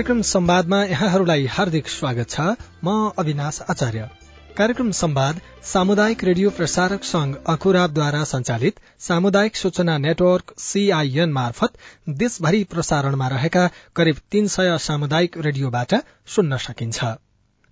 कार्यक्रम 0.00 0.20
संवादमा 0.22 0.76
यहाँहरूलाई 0.84 1.44
हार्दिक 1.46 1.88
स्वागत 1.88 2.30
छ। 2.30 2.40
म 2.84 3.12
अविनाश 3.18 3.60
आचार्य। 3.70 4.08
कार्यक्रम 4.56 4.90
संवाद 4.90 5.40
सामुदायिक 5.64 6.24
रेडियो 6.24 6.50
प्रसारक 6.50 7.04
संघ 7.04 7.36
अखुराबद्वारा 7.46 8.24
संचालित 8.24 8.80
सामुदायिक 9.00 9.56
सूचना 9.56 9.98
नेटवर्क 9.98 10.54
सीआईएन 10.58 11.32
मार्फत 11.32 11.78
देशभरि 12.16 12.64
प्रसारणमा 12.64 13.28
रहेका 13.28 13.70
करिब 13.96 14.28
तीन 14.30 14.48
सय 14.48 14.78
सामुदायिक 14.80 15.38
रेडियोबाट 15.38 15.94
सुन्न 16.26 16.56
सकिन्छ। 16.56 17.04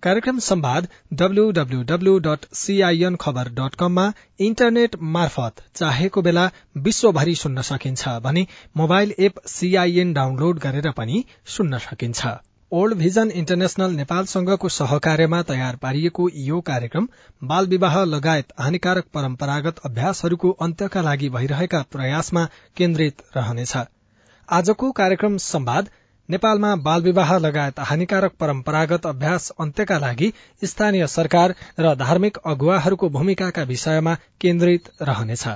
कार्यक्रम 0.03 0.37
W W W 1.19 2.17
dot 2.25 2.45
CIN 2.55 3.15
Khabar 3.15 3.47
dot 3.55 3.73
कममा 3.75 4.05
इन्टरनेट 4.39 4.95
मार्फत 5.15 5.61
चाहेको 5.75 6.21
बेला 6.21 6.45
विश्वभरि 6.85 7.33
सुन्न 7.35 7.61
सकिन्छ 7.69 8.13
भने 8.23 8.45
मोबाइल 8.77 9.13
एप 9.19 9.41
सीआईएन 9.47 10.13
डाउनलोड 10.13 10.59
गरेर 10.59 10.89
पनि 10.97 11.23
सुन्न 11.55 11.77
सकिन्छ। 11.79 12.33
ओल्ड 12.71 12.97
भिजन 12.97 13.31
इन्टरनेशनल 13.35 13.91
नेपालसँगको 13.93 14.69
सहकार्यमा 14.69 15.41
तयार 15.43 15.75
पारिएको 15.83 16.29
यो 16.45 16.61
कार्यक्रम 16.63 17.07
बाल 17.41 17.67
विवाह 17.67 18.03
लगायत 18.05 18.53
हानिकारक 18.59 19.13
परम्परागत 19.13 19.85
अभ्यासहरूको 19.85 20.57
अन्त्यका 20.61 21.01
लागि 21.01 21.29
भइरहेका 21.29 21.85
प्रयासमा 21.91 22.49
केन्द्रित 22.77 23.23
रहनेछ। 23.37 23.77
आजको 24.49 24.91
कार्यक्रम 24.97 25.37
संवाद 25.45 25.89
नेपालमा 26.29 26.75
बाल 26.75 27.01
विवाह 27.01 27.37
लगायत 27.37 27.79
हानिकारक 27.79 28.31
परम्परागत 28.39 29.05
अभ्यास 29.05 29.49
अन्त्यका 29.59 29.97
लागि 29.97 30.27
स्थानीय 30.63 31.07
सरकार 31.07 31.53
र 31.79 31.93
धार्मिक 31.95 32.37
अगुवाहरूको 32.45 33.09
भूमिकाका 33.09 33.63
विषयमा 33.63 34.13
केन्द्रित 34.41 34.89
रहनेछ। 35.01 35.47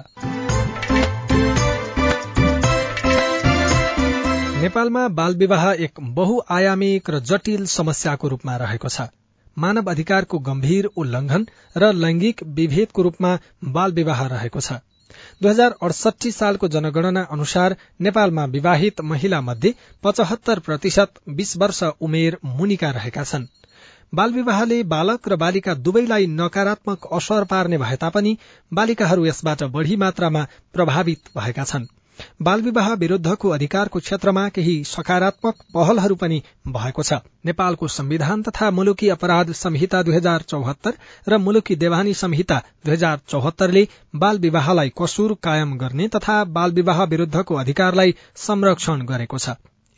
नेपालमा 4.64 5.08
बाल 5.08 5.36
विवाह 5.36 5.70
एक 5.80 6.02
बहुआयामिक 6.02 7.10
र 7.10 7.20
जटिल 7.20 7.66
समस्याको 7.66 8.28
रूपमा 8.28 8.56
रहेको 8.56 8.90
छ। 8.90 9.08
मानव 9.58 9.92
अधिकारको 9.92 10.40
गम्भीर 10.40 10.86
उल्लंघन 10.86 11.48
र 11.78 11.92
लैंगिक 11.94 12.44
विभेदको 12.44 13.02
रूपमा 13.02 13.38
बाल 13.64 13.92
विवाह 13.92 14.26
रहेको 14.28 14.60
छ। 14.60 14.82
दुई 15.44 15.52
हजार 15.52 15.74
अडसठी 15.82 16.30
सालको 16.32 16.68
जनगणना 16.74 17.22
अनुसार 17.32 17.74
नेपालमा 18.02 18.44
विवाहित 18.52 19.02
महिला 19.04 19.40
मध्ये 19.42 19.72
पचहत्तर 20.04 20.60
प्रतिशत 20.60 21.20
बीस 21.30 21.56
वर्ष 21.58 21.84
उमेर 22.00 22.38
मुनिका 22.52 22.92
रहेका 22.92 23.24
छन्। 23.24 23.48
बाल 24.14 24.34
विवाहले 24.34 24.78
बालक 24.94 25.28
र 25.28 25.36
बालिका 25.36 25.74
दुवैलाई 25.88 26.26
नकारात्मक 26.36 27.08
असर 27.12 27.44
पार्ने 27.52 27.78
भए 27.78 27.96
तापनि 28.02 28.34
बालिकाहरू 28.72 29.26
यसबाट 29.26 29.64
बढ़ी 29.76 29.96
मात्रामा 30.06 30.46
प्रभावित 30.74 31.36
भएका 31.38 31.64
छन्। 31.64 31.88
बाल 32.42 32.62
विवाह 32.62 32.94
विरूद्धको 32.94 33.50
अधिकारको 33.50 34.00
क्षेत्रमा 34.00 34.48
केही 34.50 34.84
सकारात्मक 34.84 35.64
पहलहरू 35.74 36.16
पनि 36.16 36.42
भएको 36.68 37.04
छ। 37.04 37.20
नेपालको 37.46 37.88
संविधान 37.88 38.42
तथा 38.42 38.72
मुलुकी 38.72 39.10
अपराध 39.10 39.52
संहिता 39.52 40.04
दुई 40.04 40.16
हजार 40.16 40.42
चौहत्तर 40.48 40.94
र 41.30 41.38
मुलुकी 41.38 41.76
देवानी 41.76 42.14
संहिता 42.14 42.62
दुई 42.86 42.94
हजार 42.94 43.20
चौहत्तरले 43.28 43.88
बाल 44.16 44.40
विवाहलाई 44.40 44.94
कसुर 45.02 45.38
कायम 45.44 45.78
गर्ने 45.78 46.08
तथा 46.08 46.44
बाल 46.54 46.72
विवाह 46.72 47.04
विरूद्धको 47.04 47.56
अधिकारलाई 47.56 48.16
संरक्षण 48.36 49.06
गरेको 49.06 49.38
छ। 49.38 49.50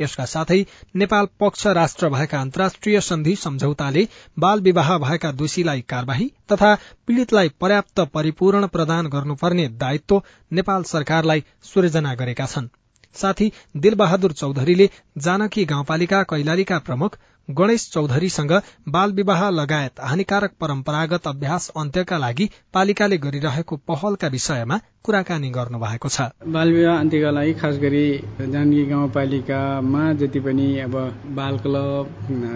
यसका 0.01 0.25
साथै 0.25 0.59
नेपाल 0.95 1.27
पक्ष 1.39 1.65
राष्ट्र 1.77 2.09
भएका 2.09 2.41
अन्तर्राष्ट्रिय 2.41 3.01
सन्धि 3.01 3.35
सम्झौताले 3.35 4.07
बाल 4.39 4.61
विवाह 4.61 4.97
भएका 4.97 5.31
दोषीलाई 5.41 5.81
कार्यवाही 5.89 6.31
तथा 6.51 6.73
पीड़ितलाई 7.07 7.49
पर्याप्त 7.61 7.99
परिपूरण 8.13 8.67
प्रदान 8.67 9.07
गर्नुपर्ने 9.07 9.67
दायित्व 9.83 10.21
नेपाल 10.51 10.83
सरकारलाई 10.85 11.43
सृजना 11.63 12.15
गरेका 12.15 12.45
छन्। 12.45 12.67
साथै 13.15 13.51
दिलबहादुर 13.77 14.31
चौधरीले 14.33 14.89
जानकी 15.17 15.65
गाउँपालिका 15.65 16.21
कैलालीका 16.31 16.79
प्रमुख 16.79 17.17
गणेश 17.49 17.89
चौधरीसँग 17.93 18.51
बाल 18.89 19.11
विवाह 19.11 19.49
लगायत 19.51 19.99
हानिकारक 20.01 20.51
परम्परागत 20.61 21.27
अभ्यास 21.27 21.69
अन्त्यका 21.77 22.17
लागि 22.17 22.49
पालिकाले 22.73 23.17
गरिरहेको 23.17 23.75
पहलका 23.87 24.27
विषयमा 24.27 24.77
कुराकानी 25.05 25.49
गर्नु 25.49 25.77
भएको 25.79 26.09
छ। 26.09 26.21
बाल 26.49 26.71
विवाह 26.73 26.99
अन्त्यका 26.99 27.31
लागि 27.31 27.53
खास 27.53 27.75
गरी 27.77 28.05
जानकी 28.41 28.85
गाउँपालिकामा 28.85 30.03
जति 30.13 30.39
पनि 30.39 30.67
अब 30.79 30.95
बाल 31.37 31.57
क्लब 31.61 32.05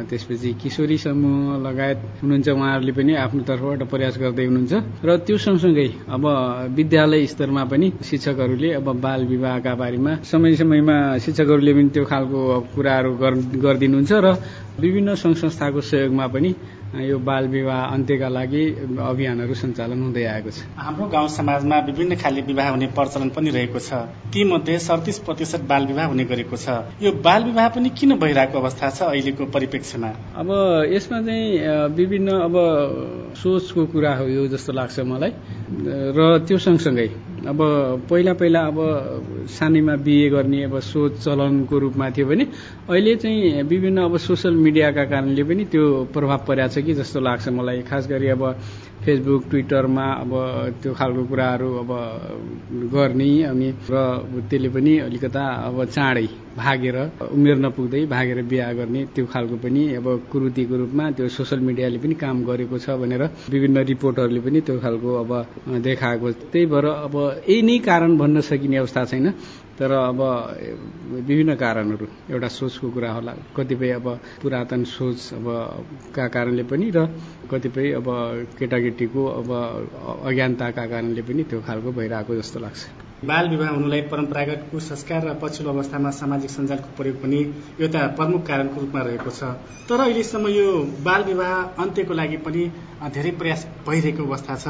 त्यसपछि 0.09 0.53
किशोरी 0.63 0.97
समूह 0.97 1.57
लगायत 1.61 1.99
हुनुहुन्छ 2.21 2.49
उहाँहरूले 2.49 2.91
पनि 2.91 3.15
आफ्नो 3.15 3.41
तर्फबाट 3.45 3.83
प्रयास 3.85 4.17
गर्दै 4.17 4.45
हुनुहुन्छ। 4.45 5.05
र 5.05 5.17
त्यो 5.21 5.37
सँगसँगै 5.37 5.87
अब 6.09 6.25
विद्यालय 6.73 7.25
स्तरमा 7.27 7.63
पनि 7.69 7.91
शिक्षकहरूले 8.01 8.73
अब 8.81 8.87
बाल 8.97 9.25
विवाहका 9.27 9.75
बारेमा 9.75 10.15
समय 10.25 10.55
समयमा 10.57 10.97
शिक्षकहरूले 11.21 11.73
पनि 11.73 11.89
त्यो 11.93 12.05
खालको 12.09 12.39
कुराहरू 12.73 13.11
गरिदिनुहुन्छ 13.61 14.11
र 14.25 14.27
विभिन्न 14.79 15.15
संघ 15.15 15.35
संस्थाको 15.35 15.81
सहयोगमा 15.81 16.27
पनि 16.27 16.53
यो 16.89 17.17
बाल 17.19 17.47
विवाह 17.47 17.81
अन्त्यका 17.85 18.27
लागि 18.29 18.63
अभियानहरू 18.97 19.53
सञ्चालन 19.53 20.01
हुँदै 20.03 20.23
आएको 20.25 20.49
छ। 20.49 20.65
हाम्रो 20.73 21.05
गाउँ 21.07 21.27
समाजमा 21.29 21.77
विभिन्न 21.85 22.15
खाले 22.17 22.41
विवाह 22.41 22.69
हुने 22.69 22.87
प्रचलन 22.97 23.29
पनि 23.29 23.49
रहेको 23.49 23.79
छ। 23.79 23.93
ती 24.33 24.43
मध्ये 24.43 24.77
सडतिस 24.79 25.17
प्रतिशत 25.21 25.61
बाल 25.69 25.85
विवाह 25.85 26.05
हुने 26.09 26.25
गरेको 26.25 26.57
छ। 26.57 26.97
यो 26.97 27.11
बाल 27.21 27.43
विवाह 27.43 27.67
पनि 27.77 27.89
किन 27.93 28.17
भइरहेको 28.17 28.57
अवस्था 28.57 28.89
छ 28.89 29.01
अहिलेको 29.13 29.45
परिप्रेक्ष्यमा? 29.53 30.09
अब 30.35 30.49
यसमा 30.89 31.21
चाहिँ 31.21 31.45
विभिन्न 31.93 32.29
अब 32.49 32.55
सोचको 33.37 33.85
कुरा 33.93 34.15
हो 34.17 34.27
यो 34.27 34.47
जस्तो 34.49 34.73
लाग्छ 34.73 34.99
मलाई। 35.05 35.31
र 36.17 36.41
त्यो 36.47 36.57
सँगसँगै 36.57 37.07
अब 37.47 37.57
पहिला 38.09 38.33
पहिला 38.33 38.59
अब 38.67 38.77
सानैमा 39.49 39.95
बिहे 40.03 40.29
गर्ने 40.29 40.63
अब 40.63 40.79
सोच 40.83 41.23
चलनको 41.23 41.77
रूपमा 41.79 42.09
थियो 42.11 42.25
भने 42.27 42.43
अहिले 42.89 43.15
चाहिँ 43.15 43.63
विभिन्न 43.63 44.01
अब 44.03 44.17
सोसियल 44.19 44.53
मिडियाका 44.59 45.03
कारणले 45.07 45.43
पनि 45.47 45.63
त्यो 45.71 45.83
प्रभाव 46.13 46.39
परेको 46.47 46.67
छ 46.75 46.83
कि 46.83 46.93
जस्तो 46.99 47.19
लाग्छ 47.23 47.47
मलाई। 47.55 47.81
खास 47.87 48.07
गरी 48.11 48.27
अब 48.35 48.43
फेसबुक 48.99 49.43
ट्विटरमा 49.49 50.05
अब 50.21 50.31
त्यो 50.83 50.93
खालको 50.93 51.23
कुराहरू 51.25 51.69
अब 51.79 51.91
गर्ने 52.91 53.29
अनि 53.45 53.69
र 53.87 53.95
त्यसले 54.49 54.69
पनि 54.69 54.93
अलिकता 54.99 55.43
अब 55.67 55.77
चाँडै 55.87 56.27
भागेर 56.57 56.97
उमेर 57.31 57.57
नपुग्दै 57.57 58.01
भागेर 58.05 58.41
बिहा 58.43 58.71
गर्ने 58.75 59.01
त्यो 59.15 59.25
खालको 59.25 59.55
पनि 59.63 59.83
अब 59.95 60.07
कुरुतिको 60.31 60.75
रूपमा 60.75 61.05
त्यो 61.15 61.27
सोसियल 61.31 61.59
मिडियाले 61.63 61.97
पनि 61.97 62.15
काम 62.19 62.43
गरेको 62.43 62.77
छ 62.77 62.99
भनेर 62.99 63.23
विभिन्न 63.47 63.77
रिपोर्टहरूले 63.87 64.41
पनि 64.41 64.59
त्यो 64.67 64.75
खालको 64.79 65.09
अब 65.23 65.31
देखाएको 65.79 66.27
त्यही 66.51 66.65
भएर 66.67 66.85
अब 67.07 67.15
यही 67.47 67.61
नै 67.61 67.77
कारण 67.79 68.17
भन्न 68.17 68.41
सकिने 68.43 68.77
अवस्था 68.77 69.05
छैन। 69.05 69.27
तर 69.79 69.91
अब 69.91 70.21
विभिन्न 71.27 71.55
कारणहरू 71.55 72.05
एउटा 72.29 72.47
सोचको 72.51 72.89
कुरा 72.91 73.11
होला। 73.11 73.33
कतिपय 73.55 73.91
अब 73.91 74.07
पुरातन 74.41 74.83
सोच 74.83 75.33
अब 75.33 75.47
का 76.15 76.27
कारणले 76.27 76.63
पनि 76.67 76.89
र 76.95 77.05
कतिपय 77.51 77.91
अब 77.99 78.07
केटाकेटीको 78.59 79.25
अब 79.39 79.49
अज्ञानताका 80.27 80.85
कारणले 80.85 81.21
पनि 81.23 81.43
त्यो 81.49 81.59
खालको 81.67 81.91
भइरहेको 81.95 82.35
जस्तो 82.35 82.59
लाग्छ। 82.59 82.81
बाल 83.19 83.49
विवाह 83.49 83.69
हुनुलाई 83.69 84.01
परम्परागत 84.11 84.67
कुसंस्कार 84.71 85.25
र 85.27 85.33
पछिल्लो 85.41 85.71
अवस्थामा 85.71 86.09
सामाजिक 86.19 86.49
सञ्जालको 86.49 86.89
प्रयोग 86.97 87.15
पनि 87.23 87.39
एउटा 87.79 88.01
प्रमुख 88.15 88.41
कारणको 88.47 88.81
रूपमा 88.81 89.01
रहेको 89.01 89.31
छ। 89.31 89.43
तर 89.89 89.99
अहिलेसम्म 89.99 90.47
यो 90.49 90.67
बाल 91.03 91.23
विवाह 91.23 91.51
अन्त्यको 91.83 92.13
लागि 92.13 92.37
पनि 92.47 92.63
धेरै 93.15 93.31
प्रयास 93.39 93.67
भइरहेको 93.87 94.23
अवस्था 94.23 94.55
छ। 94.55 94.67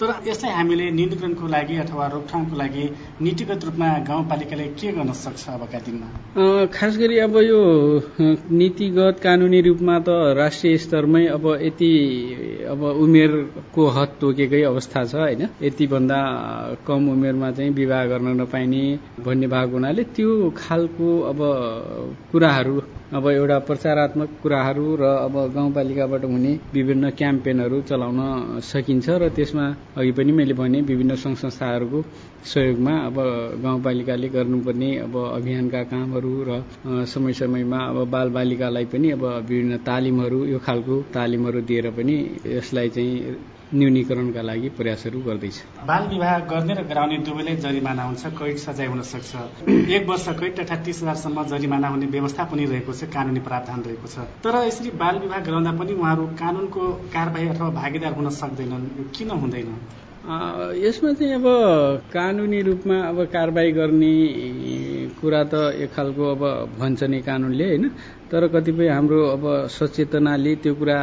तर 0.00 0.10
यसलाई 0.24 0.52
हामीले 0.56 0.84
न्यूनीकरणको 0.96 1.46
लागि 1.54 1.74
अथवा 1.84 2.04
रोकथामको 2.12 2.56
लागि 2.56 2.84
नीतिगत 3.20 3.64
रूपमा 3.68 3.88
गाउँपालिकाले 4.08 4.66
के 4.80 4.92
गर्न 4.96 5.12
सक्छ 5.12 5.44
अबका 5.54 5.78
दिनमा? 5.84 6.06
खास 6.72 6.96
गरी 6.96 7.18
अब 7.28 7.36
यो 7.44 7.60
नीतिगत 8.60 9.20
कानुनी 9.20 9.60
रूपमा 9.68 9.96
त 10.00 10.08
राष्ट्रिय 10.40 10.76
स्तरमै 10.84 11.24
अब 11.36 11.44
यति 11.62 11.92
अब 12.72 12.80
उमेरको 13.04 13.82
हद 13.96 14.10
तोकेकै 14.20 14.62
अवस्था 14.72 15.04
छ 15.04 15.14
होइन? 15.20 15.42
यतिभन्दा 15.62 16.20
कम 16.88 17.08
उमेरमा 17.12 17.50
चाहिँ 17.52 17.70
विवाह 17.76 18.04
गर्न 18.12 18.40
नपाइने 18.40 18.82
भन्ने 19.20 19.46
भएको 19.52 19.76
हुनाले 19.76 20.04
त्यो 20.16 20.30
खालको 20.56 21.08
अब 21.30 21.38
कुराहरू 22.32 22.76
अब 23.10 23.26
एउटा 23.28 23.58
प्रचारात्मक 23.60 24.34
कुराहरू 24.42 24.84
र 24.96 25.04
अब 25.20 25.36
गाउँपालिकाबाट 25.54 26.24
हुने 26.24 26.52
विभिन्न 26.74 27.10
क्याम्पेनहरू 27.12 27.80
चलाउन 27.84 28.20
सकिन्छ 28.62 29.16
र 29.18 29.28
त्यसमा 29.34 29.64
अघि 29.98 30.12
पनि 30.12 30.32
मैले 30.32 30.54
भने 30.54 30.80
विभिन्न 30.84 31.16
सङ्घ 31.18 31.36
संस्थाहरूको 31.38 32.02
सहयोगमा 32.46 32.94
अब 33.00 33.18
गाउँपालिकाले 33.64 34.28
गर्नुपर्ने 34.30 34.90
अब 35.00 35.16
अभियानका 35.26 35.82
कामहरू 35.90 36.34
र 36.44 36.62
समय 37.08 37.32
समयमा 37.34 37.80
अब 37.88 37.98
बालबालिकालाई 38.10 38.84
पनि 38.88 39.10
अब 39.10 39.24
विभिन्न 39.44 39.78
तालिमहरू 39.84 40.44
यो 40.46 40.58
खालको 40.62 41.02
तालिमहरू 41.12 41.60
दिएर 41.66 41.90
पनि 41.92 42.16
यसलाई 42.48 42.88
चाहिँ 42.90 43.36
न्यूनीकरणका 43.74 44.42
लागि 44.42 44.68
प्रयासहरू 44.74 45.20
गर्दैछ। 45.22 45.56
बाल 45.86 46.06
विवाह 46.10 46.38
गर्ने 46.50 46.74
र 46.74 46.82
गराउने 46.90 47.18
दुवैलाई 47.22 47.56
जरिमाना 47.56 48.02
हुन्छ 48.02 48.26
कैद 48.34 48.56
सजाय 48.58 48.86
हुन 48.86 49.02
सक्छ। 49.06 49.30
एक 49.94 50.08
वर्ष 50.10 50.26
कैद 50.40 50.58
तथा 50.58 50.76
तीस 50.82 51.02
हजारसम्म 51.02 51.44
जरिमाना 51.46 51.88
हुने 51.88 52.06
व्यवस्था 52.10 52.44
पनि 52.50 52.64
रहेको 52.66 52.92
छ 52.92 53.06
कानुनी 53.14 53.40
प्रावधान 53.46 53.80
रहेको 53.86 54.06
छ। 54.10 54.26
तर 54.42 54.54
यसरी 54.66 54.90
बाल 54.98 55.18
विवाह 55.22 55.40
गराउँदा 55.46 55.72
पनि 55.78 55.92
उहाँहरू 55.94 56.26
कानुनको 56.42 56.82
कारवाही 57.14 57.48
अथवा 57.48 57.70
भागीदार 57.80 58.12
हुन 58.12 58.30
सक्दैनन् 58.34 58.86
किन 59.14 59.30
हुँदैन? 59.38 59.70
यसमा 60.76 61.12
चाहिँ 61.14 61.34
अब 61.34 61.46
कानुनी 62.12 62.60
रूपमा 62.62 62.96
अब 63.08 63.18
कारवाही 63.32 63.70
गर्ने 63.72 64.14
कुरा 65.20 65.42
त 65.46 65.54
एक 65.78 65.90
खालको 65.94 66.24
अब 66.34 66.42
भन्छ 66.78 67.02
नि 67.06 67.20
कानुनले 67.22 67.66
होइन। 67.66 67.84
तर 68.30 68.46
कतिपय 68.46 68.88
हाम्रो 68.88 69.20
अब 69.26 69.44
सचेतनाले 69.74 70.54
त्यो 70.62 70.74
कुरा 70.74 70.98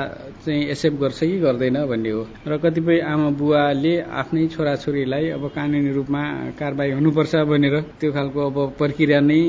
चाहिँ 0.45 0.63
एक्सेप्ट 0.71 0.97
गर्छ 0.97 1.19
कि 1.19 1.37
गर्दैन 1.39 1.77
भन्ने 1.85 2.09
हो। 2.09 2.21
र 2.47 2.57
कतिपय 2.63 2.99
आमा 3.03 3.29
बुवाले 3.35 3.93
आफ्नै 3.99 4.45
छोराछोरीलाई 4.47 5.27
अब 5.35 5.43
कानुनी 5.51 5.91
रूपमा 5.91 6.21
कारवाही 6.55 6.91
हुनुपर्छ 6.91 7.35
भनेर 7.51 7.75
त्यो 7.99 8.11
खालको 8.15 8.39
अब 8.47 8.57
प्रक्रिया 8.79 9.19
नै 9.19 9.39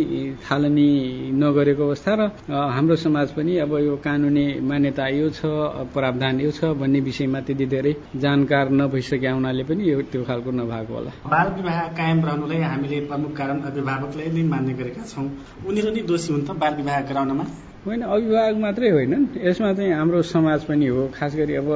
थालनी 0.42 0.90
नगरेको 1.38 1.84
अवस्था 1.86 2.14
र 2.18 2.22
हाम्रो 2.50 2.96
समाज 2.98 3.28
पनि 3.38 3.56
अब 3.62 3.72
यो 3.78 3.94
कानुनी 4.02 4.46
मान्यता 4.58 5.06
यो 5.14 5.30
छ 5.30 5.46
प्रावधान 5.94 6.40
यो 6.40 6.50
छ 6.50 6.74
भन्ने 6.82 7.00
विषयमा 7.06 7.40
त्यति 7.46 7.66
धेरै 7.74 7.94
जानकार 8.18 8.74
नभइसकेका 8.74 9.32
हुनाले 9.38 9.62
पनि 9.70 9.90
यो 9.90 10.02
त्यो 10.10 10.24
खालको 10.26 10.50
नभएको 10.50 10.94
होला। 10.94 11.10
बाल 11.30 11.54
विवाह 11.54 11.80
कायम 11.94 12.26
रहनुलाई 12.26 12.60
हामीले 12.66 13.00
प्रमुख 13.06 13.32
कारण 13.38 13.62
अभिभावकलाई 13.70 14.28
नै 14.34 14.42
मान्ने 14.50 14.74
गरेका 14.82 15.06
छौँ। 15.06 15.30
उनीहरू 15.62 15.90
नै 15.94 16.02
दोषी 16.10 16.32
हुन् 16.32 16.42
त 16.42 16.58
बाल 16.58 16.74
विवाह 16.82 17.00
गराउनमा? 17.06 17.46
होइन 17.88 18.02
अभिभावक 18.04 18.56
मात्रै 18.60 18.88
होइन। 18.90 19.12
यसमा 19.40 19.72
चाहिँ 19.72 19.92
हाम्रो 19.92 20.20
समाज 20.22 20.64
पनि 20.68 20.86
हो 20.86 21.02
खास 21.16 21.36
गरी 21.36 21.54
अब 21.56 21.68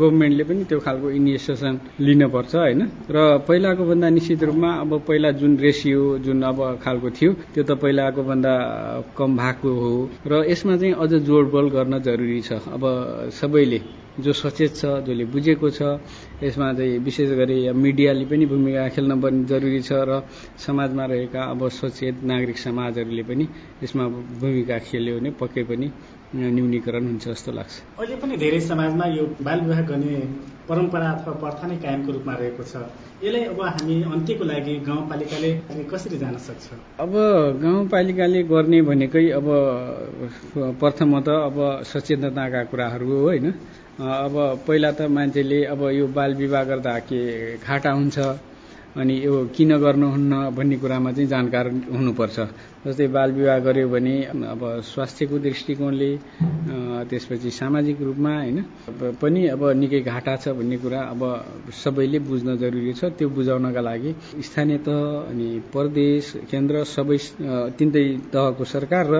गभर्मेन्टले 0.00 0.44
पनि 0.48 0.64
त्यो 0.64 0.78
खालको 0.80 1.10
इनिसिएसन 1.12 1.74
लिनुपर्छ 2.00 2.54
होइन। 2.56 2.80
र 3.12 3.44
पहिलाको 3.48 3.84
भन्दा 3.84 4.08
निश्चित 4.08 4.42
रूपमा 4.48 4.70
अब 4.80 4.90
पहिला 5.08 5.30
जुन 5.40 5.56
रेसियो 5.58 6.02
जुन 6.24 6.42
अब 6.42 6.58
खालको 6.82 7.08
थियो 7.10 7.32
त्यो 7.52 7.62
त 7.64 7.70
पहिलाको 7.82 8.22
भन्दा 8.24 8.52
कम 9.18 9.30
भएको 9.36 9.70
हो। 9.80 9.92
र 10.26 10.44
यसमा 10.48 10.76
चाहिँ 10.76 10.94
अझ 10.94 11.12
जोडबोल 11.28 11.66
गर्न 11.70 11.98
जरुरी 12.00 12.40
छ। 12.40 12.52
अब 12.72 12.82
सबैले 13.30 13.80
जो 14.20 14.32
सचेत 14.32 14.76
छ 14.76 14.84
जसले 15.08 15.24
बुझेको 15.24 15.68
छ 15.72 15.82
यसमा 16.44 16.72
चाहिँ 16.76 16.98
विशेष 17.00 17.30
गरी 17.32 17.56
मिडियाले 17.72 18.24
पनि 18.28 18.44
भूमिका 18.46 18.88
खेल्न 18.92 19.20
पनि 19.20 19.44
जरुरी 19.48 19.80
छ 19.80 20.04
र 20.04 20.20
समाजमा 20.60 21.04
रहेका 21.08 21.42
अब 21.48 21.68
सचेत 21.72 22.20
नागरिक 22.20 22.58
समाजहरूले 22.58 23.22
पनि 23.24 23.44
यसमा 23.82 24.04
भूमिका 24.40 24.78
खेल्यो 24.84 25.16
भने 25.16 25.30
पक्कै 25.40 25.64
पनि 25.64 25.88
न्यूनीकरण 26.32 27.04
हुन्छ 27.06 27.28
जस्तो 27.28 27.52
लाग्छ। 27.52 27.72
अहिले 28.00 28.16
पनि 28.16 28.36
धेरै 28.36 28.60
समाजमा 28.60 29.06
यो 29.16 29.24
बाल 29.44 29.60
विवाह 29.60 29.80
गर्ने 29.88 30.16
परम्परा 30.68 31.08
अथवा 31.12 31.32
प्रथा 31.40 31.66
नै 31.68 31.76
कायमको 31.76 32.12
रूपमा 32.12 32.34
रहेको 32.40 32.62
छ। 32.64 32.74
यसलाई 33.24 33.44
अब 33.52 33.60
हामी 33.60 33.96
अन्त्यको 34.12 34.44
लागि 34.44 34.74
गाउँपालिकाले 34.88 35.50
कसरी 35.92 36.16
जान 36.18 36.36
सक्छ? 36.46 36.64
अब 37.04 37.12
गाउँपालिकाले 37.64 38.42
गर्ने 38.48 38.80
भनेकै 38.82 39.28
अब 39.40 39.46
प्रथमत 40.80 41.28
अब 41.28 41.56
सचेतनताका 41.92 42.64
कुराहरू 42.72 43.06
हो 43.12 43.20
होइन? 43.28 43.52
अब 43.92 44.64
पहिला 44.66 44.90
त 44.96 45.04
मान्छेले 45.12 45.64
अब 45.68 45.80
यो 45.92 46.06
बाल 46.16 46.34
विवाह 46.34 46.62
गर्दा 46.64 46.98
के 47.04 47.20
घाटा 47.60 47.90
हुन्छ 47.92 48.18
अनि 48.96 49.14
यो 49.24 49.34
किन 49.52 49.76
गर्नुहुन्न 49.84 50.32
भन्ने 50.56 50.76
कुरामा 50.80 51.12
चाहिँ 51.12 51.28
जानकार 51.28 51.66
हुनुपर्छ। 51.92 52.38
जस्तै 52.88 53.06
बाल 53.12 53.30
विवाह 53.36 53.58
गर्यो 53.68 53.88
भने 53.92 54.14
अब 54.48 54.60
स्वास्थ्यको 54.80 55.38
दृष्टिकोणले 55.44 56.10
त्यसपछि 57.08 57.50
सामाजिक 57.52 58.00
रूपमा 58.00 58.32
होइन 58.36 58.58
पनि 59.20 59.40
अब 59.52 59.62
निकै 59.76 60.00
घाटा 60.00 60.36
छ 60.40 60.56
भन्ने 60.56 60.76
कुरा 60.80 61.00
अब 61.12 61.20
सबैले 61.84 62.18
बुझ्न 62.24 62.56
जरुरी 62.56 62.92
छ। 62.96 63.12
त्यो 63.12 63.28
बुझाउनका 63.28 63.80
लागि 63.80 64.10
स्थानीय 64.40 64.78
तह 64.88 65.00
अनि 65.30 65.48
प्रदेश 65.72 66.24
केन्द्र 66.50 66.84
सबै 66.96 67.18
तिनटै 67.76 68.04
तहको 68.32 68.64
सरकार 68.64 69.04
र 69.12 69.16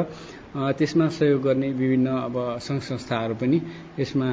त्यसमा 0.53 1.09
सहयोग 1.09 1.41
गर्ने 1.43 1.69
विभिन्न 1.73 2.09
अब 2.29 2.35
सङ्घ 2.61 2.81
संस्थाहरू 2.85 3.35
पनि 3.35 3.59
यसमा 3.99 4.29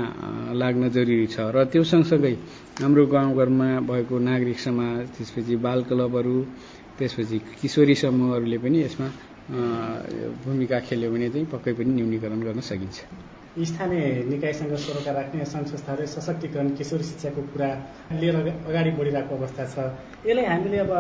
लाग्न 0.54 0.90
जरुरी 0.92 1.28
छ। 1.28 1.48
र 1.56 1.64
त्यो 1.72 1.84
सँगसँगै 1.86 2.34
हाम्रो 2.82 3.06
गाउँघरमा 3.08 3.70
भएको 3.88 4.20
नागरिक 4.20 4.60
समाज 4.60 5.00
त्यसपछि 5.16 5.56
बाल 5.64 5.80
क्लबहरू 5.88 6.36
त्यसपछि 7.00 7.38
किशोरी 7.62 7.96
समूहहरूले 7.96 8.58
पनि 8.60 8.78
यसमा 8.84 9.08
भूमिका 10.44 10.80
खेल्यो 10.88 11.10
भने 11.12 11.30
चाहिँ 11.30 11.48
पक्कै 11.48 11.74
पनि 11.74 11.92
न्यूनीकरण 11.96 12.40
गर्न 12.44 12.60
सकिन्छ। 12.68 12.98
स्थानीय 13.58 14.30
निकायसँग 14.30 14.74
सरोकार 14.78 15.16
राख्ने 15.16 15.46
सङ्घ 15.46 15.66
संस्थाहरू 15.68 16.06
सशक्तिकरण 16.06 16.70
किशोरी 16.78 17.04
शिक्षाको 17.04 17.42
कुरा 17.50 17.70
लिएर 18.22 18.36
अगाडि 18.70 18.92
बढिरहेको 19.00 19.36
अवस्था 19.36 19.66
छ। 19.74 19.76
यसलाई 20.26 20.46
हामीले 20.46 20.78
अब 20.86 20.94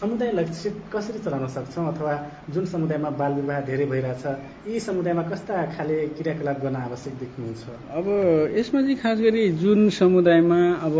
समुदाय 0.00 0.30
लक्षित 0.34 0.74
कसरी 0.92 1.18
चलाउन 1.24 1.46
सक्छौँ 1.46 1.86
अथवा 1.92 2.14
जुन 2.52 2.64
समुदायमा 2.74 3.10
बाल 3.16 3.32
विवाह 3.40 3.60
धेरै 3.70 3.86
भइरहेछ 3.86 4.24
यी 4.68 4.80
समुदायमा 4.82 5.22
कस्ता 5.30 5.54
खाले 5.72 5.96
क्रियाकलाप 6.18 6.58
गर्न 6.62 6.76
आवश्यक 6.76 7.14
देख्नुहुन्छ? 7.22 7.64
अब 7.96 8.06
यसमा 8.58 8.80
चाहिँ 8.82 8.96
खास 9.02 9.18
गरी 9.24 9.48
जुन 9.62 9.88
समुदायमा 9.94 10.60
अब 10.86 10.96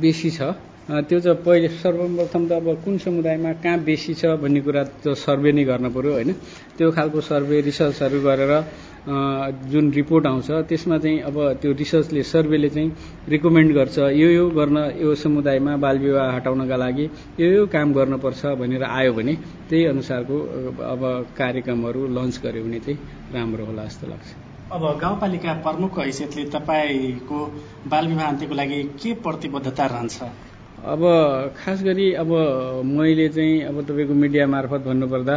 बेसी 0.00 0.30
छ 0.30 0.40
त्यो 0.88 1.18
चाहिँ 1.20 1.42
पहिले 1.44 1.68
सर्वप्रथम 1.82 2.42
त 2.48 2.52
अब 2.52 2.68
कुन 2.84 2.98
समुदायमा 2.98 3.52
कहाँ 3.64 3.78
बेसी 3.84 4.14
छ 4.14 4.38
भन्ने 4.44 4.60
कुरा 4.60 4.82
त 5.04 5.12
सर्वे 5.24 5.52
नै 5.52 5.64
गर्नु 5.64 5.90
पऱ्यो 5.90 6.12
होइन? 6.12 6.32
त्यो 6.78 6.90
खालको 6.96 7.20
सर्वे 7.20 7.60
रिसर्चहरू 7.60 8.20
गरेर 8.22 8.52
जुन 9.06 9.90
रिपोर्ट 9.92 10.26
आउँछ 10.26 10.50
त्यसमा 10.68 10.98
चाहिँ 10.98 11.20
अब 11.20 11.36
त्यो 11.62 11.72
रिसर्चले 11.72 12.22
सर्वेले 12.22 12.68
चाहिँ 12.68 12.90
रिकमेन्ड 13.28 13.72
गर्छ 13.74 13.98
यो 13.98 14.28
यो 14.30 14.48
गर्न 14.50 14.76
यो 15.00 15.14
समुदायमा 15.14 15.76
बाल 15.76 15.98
विवाह 15.98 16.34
हटाउनका 16.36 16.76
लागि 16.76 17.04
यो 17.40 17.46
यो 17.52 17.66
काम 17.66 17.92
गर्नुपर्छ 17.92 18.46
भनेर 18.58 18.82
आयो 18.84 19.12
भने 19.12 19.34
त्यही 19.70 19.84
अनुसारको 19.84 20.36
अब 20.84 21.00
कार्यक्रमहरू 21.38 22.06
लन्च 22.16 22.40
गर्यो 22.44 22.64
भने 22.64 22.78
चाहिँ 22.80 22.98
राम्रो 23.34 23.64
होला 23.64 23.84
जस्तो 23.84 24.06
लाग्छ। 24.06 24.28
अब 24.70 24.82
गाउँपालिका 25.00 25.52
प्रमुखको 25.64 26.00
हैसियतले 26.00 26.44
तपाईँको 26.50 27.38
बाल 27.88 28.06
विवाह 28.06 28.28
अन्त्यको 28.28 28.54
लागि 28.54 28.82
के 29.00 29.14
प्रतिबद्धता 29.24 29.86
रहन्छ? 29.86 30.47
अब 30.88 31.02
खास 31.56 31.82
गरी 31.82 32.12
अब 32.14 32.30
मैले 32.90 33.28
चाहिँ 33.28 33.60
अब 33.62 33.82
तपाईँको 33.84 34.14
मिडिया 34.14 34.46
मार्फत 34.46 34.80
भन्नुपर्दा 34.86 35.36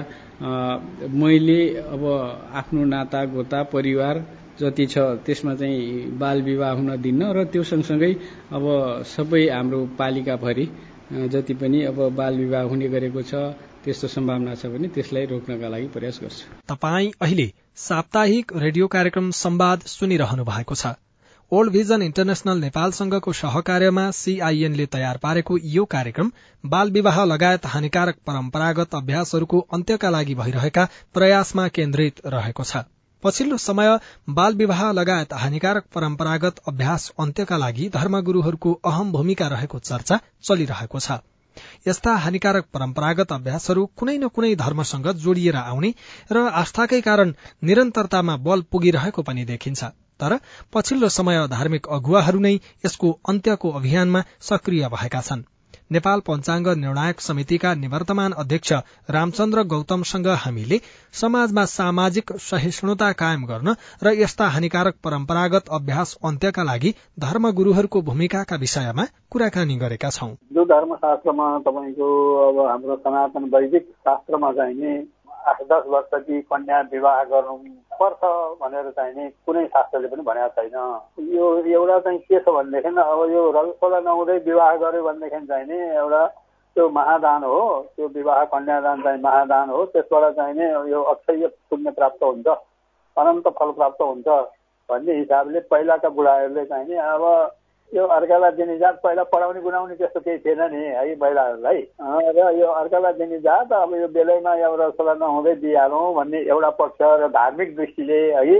मैले 1.15 1.59
अब 1.87 2.05
आफ्नो 2.55 2.85
नाता 2.85 3.23
गोता 3.33 3.63
परिवार 3.73 4.23
जति 4.59 4.85
छ 4.85 4.97
त्यसमा 5.25 5.55
चाहिँ 5.55 6.17
बाल 6.17 6.41
विवाह 6.41 6.71
हुन 6.71 6.95
दिन्न 7.01 7.31
र 7.33 7.43
त्यो 7.51 7.63
सँगसँगै 7.63 8.13
अब 8.51 8.63
सबै 9.07 9.43
हाम्रो 9.49 9.85
पालिकाभरि 9.99 10.67
जति 11.11 11.53
पनि 11.53 11.83
अब 11.83 11.99
बाल 12.15 12.37
विवाह 12.37 12.63
हुने 12.63 12.87
गरेको 12.89 13.21
छ 13.21 13.43
त्यस्तो 13.83 14.07
सम्भावना 14.07 14.55
छ 14.55 14.65
भने 14.71 14.87
त्यसलाई 14.87 15.25
रोक्नका 15.25 15.67
लागि 15.67 15.87
प्रयास 15.93 16.19
गर्छु। 16.23 16.43
तपाईँ 16.69 17.11
अहिले 17.21 17.51
साप्ताहिक 17.75 18.51
रेडियो 18.55 18.87
कार्यक्रम 18.87 19.31
संवाद 19.35 19.79
सुनिरहनु 19.89 20.43
भएको 20.45 20.75
छ। 20.75 20.93
ओल्ड 21.51 21.71
भिजन 21.71 22.01
इन्टरनेशनल 22.01 22.57
नेपालसँगको 22.57 23.31
सहकार्यमा 23.33 24.03
सीआईएनले 24.11 24.85
तयार 24.85 25.17
पारेको 25.17 25.57
यो 25.71 25.83
कार्यक्रम 25.85 26.31
बाल 26.63 26.91
विवाह 26.91 27.23
लगायत 27.25 27.65
हानिकारक 27.65 28.17
परम्परागत 28.27 28.95
अभ्यासहरूको 28.95 29.59
अन्त्यका 29.73 30.09
लागि 30.09 30.35
भइरहेका 30.35 30.87
प्रयासमा 31.13 31.67
केन्द्रित 31.69 32.21
रहेको 32.27 32.63
छ। 32.63 32.83
पछिल्लो 33.23 33.57
समय 33.57 33.97
बाल 34.29 34.55
विवाह 34.55 34.91
लगायत 34.91 35.33
हानिकारक 35.35 35.89
परम्परागत 35.95 36.61
अभ्यास 36.67 37.11
अन्त्यका 37.19 37.57
लागि 37.57 37.89
धर्मगुरूहरूको 37.93 38.73
अहम 38.85 39.11
भूमिका 39.11 39.47
रहेको 39.47 39.79
चर्चा 39.81 40.19
चलिरहेको 40.43 40.99
छ। 40.99 41.19
यस्ता 41.87 42.13
हानिकारक 42.17 42.65
परम्परागत 42.73 43.31
अभ्यासहरू 43.33 43.85
कुनै 43.97 44.17
न 44.17 44.27
कुनै 44.29 44.53
धर्मसँग 44.57 45.11
जोडिएर 45.23 45.55
आउने 45.57 45.91
र 46.31 46.45
आस्थाकै 46.61 47.01
कारण 47.01 47.33
निरन्तरतामा 47.63 48.37
बल 48.47 48.65
पुगिरहेको 48.71 49.21
पनि 49.23 49.45
देखिन्छ। 49.45 49.91
तर 50.21 50.37
पछिल्लो 50.73 51.09
समय 51.09 51.47
धार्मिक 51.51 51.87
अगुवाहरू 51.91 52.39
नै 52.39 52.53
यसको 52.85 53.17
अन्त्यको 53.29 53.71
अभियानमा 53.71 54.27
सक्रिय 54.41 54.87
भएका 54.89 55.21
छन्। 55.21 55.49
नेपाल 55.91 56.19
पञ्चाङ्ग 56.19 56.67
निर्णायक 56.77 57.21
समितिका 57.21 57.73
निवर्तमान 57.73 58.31
अध्यक्ष 58.31 58.73
रामचन्द्र 59.09 59.63
गौतमसँग 59.63 60.27
हामीले 60.35 60.79
समाजमा 61.13 61.65
सामाजिक 61.65 62.31
सहिष्णुता 62.39 63.11
कायम 63.11 63.45
गर्न 63.45 63.75
र 64.03 64.13
यस्ता 64.13 64.47
हानिकारक 64.47 64.95
परम्परागत 65.03 65.65
अभ्यास 65.71 66.17
अन्त्यका 66.23 66.63
लागि 66.63 66.93
धर्मगुरूहरूको 67.19 68.01
भूमिकाका 68.01 68.55
विषयमा 68.55 69.05
कुराकानी 69.29 69.75
गरेका 69.75 70.09
छौं। 70.09 70.29
जो 70.53 70.65
धर्मशास्त्रमा 70.65 71.47
तपाईँको 71.59 72.07
अब 72.47 72.69
हाम्रो 72.69 72.95
सनातन 72.95 73.49
वैदिक 73.55 73.89
शास्त्रमा 73.99 74.51
चाहिने 74.51 74.93
आठ 75.47 75.61
दस 75.63 75.83
वर्षकी 75.87 76.41
कन्या 76.41 76.79
विवाह 76.91 77.23
गर्नु 77.23 77.55
पर्छ 77.99 78.21
भनेर 78.61 78.89
चाहिँ 78.91 79.13
नि 79.15 79.29
कुनै 79.45 79.65
शास्त्रले 79.67 80.07
पनि 80.07 80.21
भनेको 80.21 80.61
छैन। 80.61 81.33
यो 81.35 81.45
एउटा 81.57 81.99
चाहिँ 81.99 82.19
के 82.19 82.39
छ 82.39 82.49
भनेदेखि 82.49 82.87
अब 82.87 83.21
यो 83.31 83.41
रजस्वला 83.51 83.99
नहुँदै 83.99 84.37
विवाह 84.45 84.75
गर्यो 84.75 85.03
भनेदेखि 85.03 85.63
नि 85.69 85.77
एउटा 85.95 86.25
त्यो 86.75 86.89
महादान 86.89 87.43
हो 87.43 87.61
त्यो 87.95 88.07
विवाह 88.07 88.43
कन्यादान 88.45 89.01
चाहिँ 89.01 89.21
महादान 89.21 89.69
हो 89.69 89.85
त्यसबाट 89.85 90.39
नि 90.55 90.65
यो 90.91 91.01
अक्षय 91.03 91.47
पुण्य 91.69 91.91
प्राप्त 91.91 92.23
हुन्छ 92.23 92.47
अनन्त 93.17 93.47
फल 93.59 93.71
प्राप्त 93.71 94.01
हुन्छ 94.01 94.27
भन्ने 94.89 95.15
हिसाबले 95.15 95.59
पहिलाका 95.71 96.09
बुढाहरूले 96.09 96.65
चाहिँ 96.65 96.87
नि 96.89 96.95
अब 96.95 97.23
यो 97.93 98.05
अर्कालाई 98.07 98.51
दिने 98.51 98.77
जात 98.77 98.99
पहिला 99.03 99.23
पढाउने 99.23 99.61
गुनाउने 99.61 99.95
त्यस्तो 99.95 100.19
केही 100.19 100.37
थिएन 100.37 100.61
नि 100.71 100.83
है 100.95 101.15
महिलाहरूलाई। 101.15 101.79
र 102.31 102.51
यो 102.55 102.67
अर्कालाई 102.71 103.13
दिने 103.13 103.39
जात 103.39 103.73
अब 103.73 103.95
यो 103.95 104.07
बेलैमा 104.07 104.53
एउटा 104.55 104.89
सल्लाह 104.89 105.15
नहुँदै 105.19 105.55
दिइहालौँ 105.59 106.13
भन्ने 106.15 106.39
एउटा 106.47 106.69
पक्ष 106.79 107.01
र 107.01 107.27
धार्मिक 107.27 107.75
दृष्टिले 107.75 108.19
है 108.31 108.59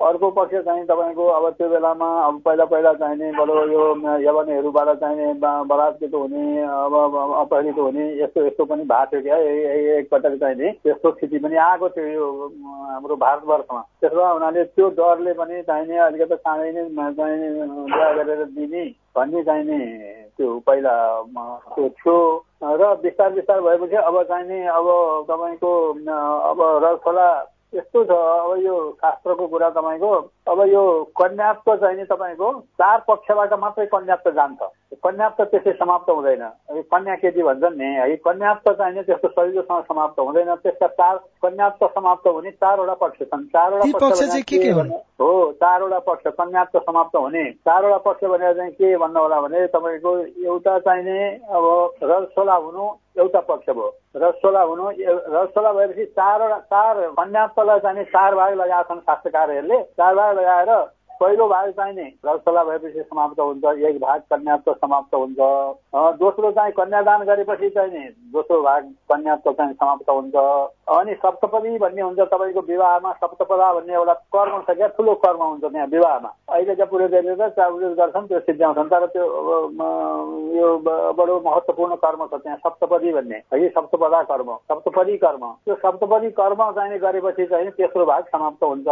अर्को 0.00 0.30
पक्ष 0.30 0.54
चाहिँ 0.64 0.84
तपाईँको 0.84 1.26
अब 1.26 1.48
त्यो 1.56 1.68
बेलामा 1.68 2.06
अब 2.26 2.40
पहिला 2.44 2.64
पहिला 2.64 2.92
चाहिने 2.94 3.30
बडो 3.32 3.54
यो 3.72 3.84
यवनीहरूबाट 4.22 4.88
चाहिने 5.00 5.32
बलात्कृत 5.40 6.14
हुने 6.14 6.44
अब 6.62 6.94
अपहरित 7.40 7.78
हुने 7.78 8.04
यस्तो 8.22 8.44
यस्तो 8.46 8.64
पनि 8.64 8.84
भएको 8.84 9.06
थियो 9.10 9.22
क्या। 9.22 9.36
एकपटक 9.96 10.36
चाहिने 10.40 10.72
त्यस्तो 10.84 11.10
स्थिति 11.10 11.38
पनि 11.38 11.56
आएको 11.56 11.88
थियो 11.96 12.08
यो 12.12 12.28
हाम्रो 12.92 13.16
भारतवर्षमा। 13.16 13.80
त्यसो 14.00 14.16
भए 14.16 14.32
हुनाले 14.32 14.64
त्यो 14.76 14.88
डरले 15.00 15.32
पनि 15.32 15.62
चाहिने 15.64 15.98
अलिकति 15.98 16.36
चाँडै 16.36 16.70
नै 16.76 17.12
चाहिने 17.16 17.48
बिहा 17.64 18.12
गरेर 18.12 18.44
दिने 18.52 18.84
भन्ने 19.16 19.42
चाहिने 19.42 19.78
त्यो 20.36 20.58
पहिला 20.68 20.94
त्यो 21.72 21.88
थियो। 21.88 22.16
र 22.62 22.94
बिस्तार 23.02 23.32
बिस्तार 23.32 23.60
भएपछि 23.60 23.96
अब 23.96 24.22
चाहिने 24.22 24.64
अब 24.68 24.86
तपाईँको 25.28 25.72
अब 26.52 26.58
रसखोला 26.84 27.28
यस्तो 27.74 28.04
छ 28.04 28.10
अब 28.10 28.62
यो 28.62 28.74
शास्त्रको 29.02 29.46
कुरा 29.46 29.68
तपाईँको 29.70 30.10
अब 30.48 30.60
यो 30.72 30.82
कन्यात्व 31.18 31.74
चाहिँ 31.76 31.96
नि 31.96 32.04
तपाईँको 32.04 32.52
चार 32.78 32.98
पक्षबाट 33.08 33.52
मात्रै 33.58 33.86
कन्यात्व 33.86 34.30
जान्छ। 34.30 34.60
कन्यात्व 35.04 35.44
त्यसै 35.44 35.72
समाप्त 35.72 36.10
हुँदैन। 36.10 36.44
कन्या 36.92 37.14
केटी 37.14 37.42
भन्छन् 37.42 37.76
नि 37.78 37.84
है 37.84 38.16
कन्यात्व 38.16 38.72
चाहिने 38.72 39.02
त्यस्तो 39.02 39.28
सजिलोसँग 39.28 39.82
समाप्त 39.82 40.20
हुँदैन। 40.20 40.54
त्यसका 40.54 40.86
चार 40.86 41.16
कन्यात्व 41.42 41.86
समाप्त 41.86 42.26
हुने 42.26 42.50
चारवटा 42.50 42.94
पक्ष 42.94 43.18
छन्। 43.22 43.44
चारवटा 43.44 43.98
पक्ष 43.98 44.22
हो 45.20 45.52
चारवटा 45.52 45.98
पक्ष 45.98 46.26
कन्यात्व 46.38 46.78
समाप्त 46.78 47.16
हुने। 47.16 47.44
चारवटा 47.66 47.98
पक्ष 48.06 48.24
भनेर 48.24 48.52
चाहिँ 48.56 48.72
के 48.72 48.96
भन्नु 48.96 49.20
होला 49.20 49.40
भने 49.40 49.66
तपाईँको 49.66 50.16
एउटा 50.46 50.78
चाहिने 50.78 51.18
अब 51.50 51.64
रसोला 52.02 52.54
हुनु 52.54 52.88
एउटा 53.18 53.40
पक्ष 53.40 53.70
भयो। 53.70 53.90
रसोला 54.16 54.60
हुनु 54.62 54.90
रसोला 55.34 55.72
भएपछि 55.72 56.04
चारवटा 56.16 56.58
चार 56.72 57.00
कन्यात्वलाई 57.18 57.78
चाहिने 57.78 58.04
चार 58.04 58.34
भाग 58.34 58.54
लगाएका 58.54 58.82
छन् 58.82 59.00
शास्त्रकारहरूले। 59.00 59.82
चार 59.98 60.14
भाग 60.14 60.38
लगाएर 60.38 60.70
पहिलो 61.20 61.46
भाग 61.48 61.70
चाहिने 61.72 62.06
रसोला 62.26 62.62
भएपछि 62.64 63.02
समाप्त 63.02 63.40
हुन्छ 63.40 63.64
एक 63.88 63.98
भाग 64.00 64.20
कन्यात्व 64.30 64.72
समाप्त 64.74 65.14
हुन्छ। 65.14 65.38
दोस्रो 66.20 66.50
चाहिँ 66.52 66.72
कन्यादान 66.72 67.22
गरेपछि 67.24 67.68
चाहिने 67.70 68.04
दोस्रो 68.32 68.60
भाग 68.62 68.82
कन्यात्व 69.12 69.52
चाहिँ 69.52 69.74
समाप्त 69.74 70.10
हुन्छ। 70.10 70.36
अनि 70.96 71.14
सप्तपदी 71.22 71.78
भन्ने 71.78 72.02
हुन्छ 72.02 72.20
तपाईँको 72.20 72.60
विवाहमा 72.68 73.12
सप्तपदा 73.22 73.72
भन्ने 73.72 73.94
एउटा 73.94 74.14
कर्म 74.36 74.60
छ 74.62 74.76
क्या 74.76 74.88
ठुलो 74.96 75.14
कर्म 75.24 75.42
हुन्छ 75.42 75.64
त्यहाँ 75.64 75.86
विवाहमा। 75.86 76.30
अहिले 76.48 76.74
चाहिँ 76.74 76.90
पुरोहितहरूले 76.90 77.34
त 77.36 77.48
चाउज 77.56 77.82
गर्छन् 77.98 78.28
त्यो 78.28 78.40
सिद्ध्याउँछन् 78.46 78.90
तर 78.90 79.06
त्यो 79.16 79.24
यो 80.56 80.68
बडो 81.16 81.40
महत्वपूर्ण 81.46 81.94
कर्म 82.04 82.26
छ 82.26 82.34
त्यहाँ 82.36 82.58
सप्तपदी 82.66 83.12
भन्ने। 83.12 83.40
है 83.54 83.68
सप्तपदा 83.68 84.22
कर्म 84.30 84.54
सप्तपदी 84.68 85.16
कर्म। 85.24 85.44
त्यो 85.64 85.74
सप्तपदी 85.74 86.30
कर्म 86.38 86.60
चाहिने 86.70 86.98
गरेपछि 86.98 87.46
चाहिँ 87.46 87.70
तेस्रो 87.80 88.04
भाग 88.06 88.24
समाप्त 88.36 88.62
हुन्छ। 88.64 88.88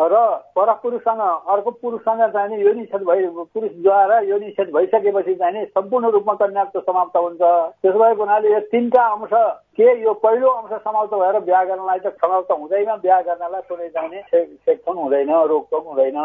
र 0.00 0.24
परपुरुषसँग 0.56 1.20
अर्को 1.20 1.65
पुरुषसँग 1.70 2.22
चाहिने 2.32 2.56
यो 2.62 2.72
निषेध 2.72 3.02
भइ 3.02 3.26
पुरुषद्वारा 3.54 4.18
यो 4.20 4.38
निषेध 4.38 4.70
भइसकेपछि 4.74 5.34
चाहिने 5.34 5.64
सम्पूर्ण 5.66 6.10
रूपमा 6.10 6.34
कन्यात्व 6.34 6.80
समाप्त 6.80 7.16
हुन्छ। 7.16 7.40
त्यसो 7.82 7.98
भएको 7.98 8.22
हुनाले 8.22 8.52
यो 8.52 8.60
तिनका 8.72 9.02
अंश 9.06 9.32
के 9.76 9.86
यो 10.02 10.12
पहिलो 10.24 10.48
अंश 10.50 10.72
समाप्त 10.80 11.14
भएर 11.14 11.40
बिहा 11.44 11.62
गर्नलाई 11.64 11.98
त 11.98 12.14
समाप्त 12.22 12.50
हुँदैन 12.52 12.90
बिहा 13.02 13.20
गर्नलाई 13.20 13.62
कुनै 13.68 13.88
चाहिने 13.88 14.22
सेक्सन 14.22 14.96
हुँदैन 14.96 15.30
रोकटोक 15.52 15.86
हुँदैन 15.86 16.18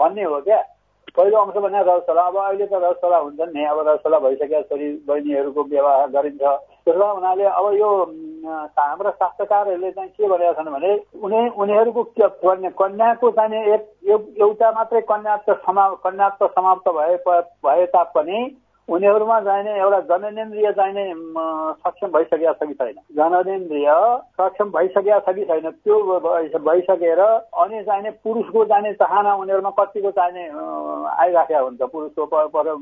भन्ने 0.00 0.24
हो 0.24 0.40
क्या? 0.40 0.62
पहिलो 1.16 1.36
अंश 1.38 1.56
भने 1.62 1.80
रसोला 1.82 2.22
अब 2.22 2.36
अहिले 2.38 2.66
त 2.66 2.78
रसोला 2.78 3.18
हुन्छन् 3.18 3.54
नि। 3.54 3.64
अब 3.64 3.78
रसोला 3.88 4.18
भइसक्यो 4.18 4.62
छोरी 4.62 4.88
बहिनीहरूको 5.08 5.62
विवाह 5.64 6.06
गरिन्छ। 6.14 6.42
त्यसो 6.88 7.06
हुनाले 7.14 7.44
अब 7.44 7.66
यो 7.74 7.88
हाम्रा 8.78 9.10
शास्त्रकारहरूले 9.12 9.90
चाहिँ 9.90 10.10
के 10.10 10.28
भनेका 10.28 10.52
छन् 10.52 10.72
भने 10.72 10.92
उनी 11.20 11.40
उनीहरूको 11.54 12.02
कन्या 12.16 12.70
कन्याको 12.72 13.30
चाहिँ 13.30 13.60
एक 13.68 13.82
एउटा 14.40 14.70
मात्रै 14.72 15.00
कन्यात्व 15.04 15.52
समा 15.60 15.88
कन्यात्व 16.00 16.46
समाप्त 16.48 16.88
भए 16.88 17.16
भए 17.60 17.84
तापनि 17.86 18.40
उनीहरूमा 18.88 19.38
चाहिने 19.40 19.72
एउटा 19.78 20.00
जननेन्द्रिय 20.08 20.70
चाहिने 20.72 21.04
सक्षम 21.84 22.08
भइसकेका 22.12 22.52
छ 22.52 22.68
कि 22.68 22.74
छैन? 22.74 22.94
जननेन्द्रिय 23.16 23.88
सक्षम 24.40 24.68
भइसकेका 24.76 25.18
छ 25.18 25.34
कि 25.36 25.44
छैन? 25.44 25.70
त्यो 25.84 25.96
भइसकेर 26.58 27.20
अनि 27.20 27.82
चाहिने 27.84 28.10
पुरुषको 28.24 28.64
चाहिने 28.64 28.92
चाहना 29.02 29.34
उनीहरूमा 29.34 29.70
कतिको 29.78 30.10
चाहिने 30.10 30.44
आइराखेका 30.48 31.60
हुन्छ? 31.60 31.80
पुरुषको 31.82 32.26
पर 32.26 32.74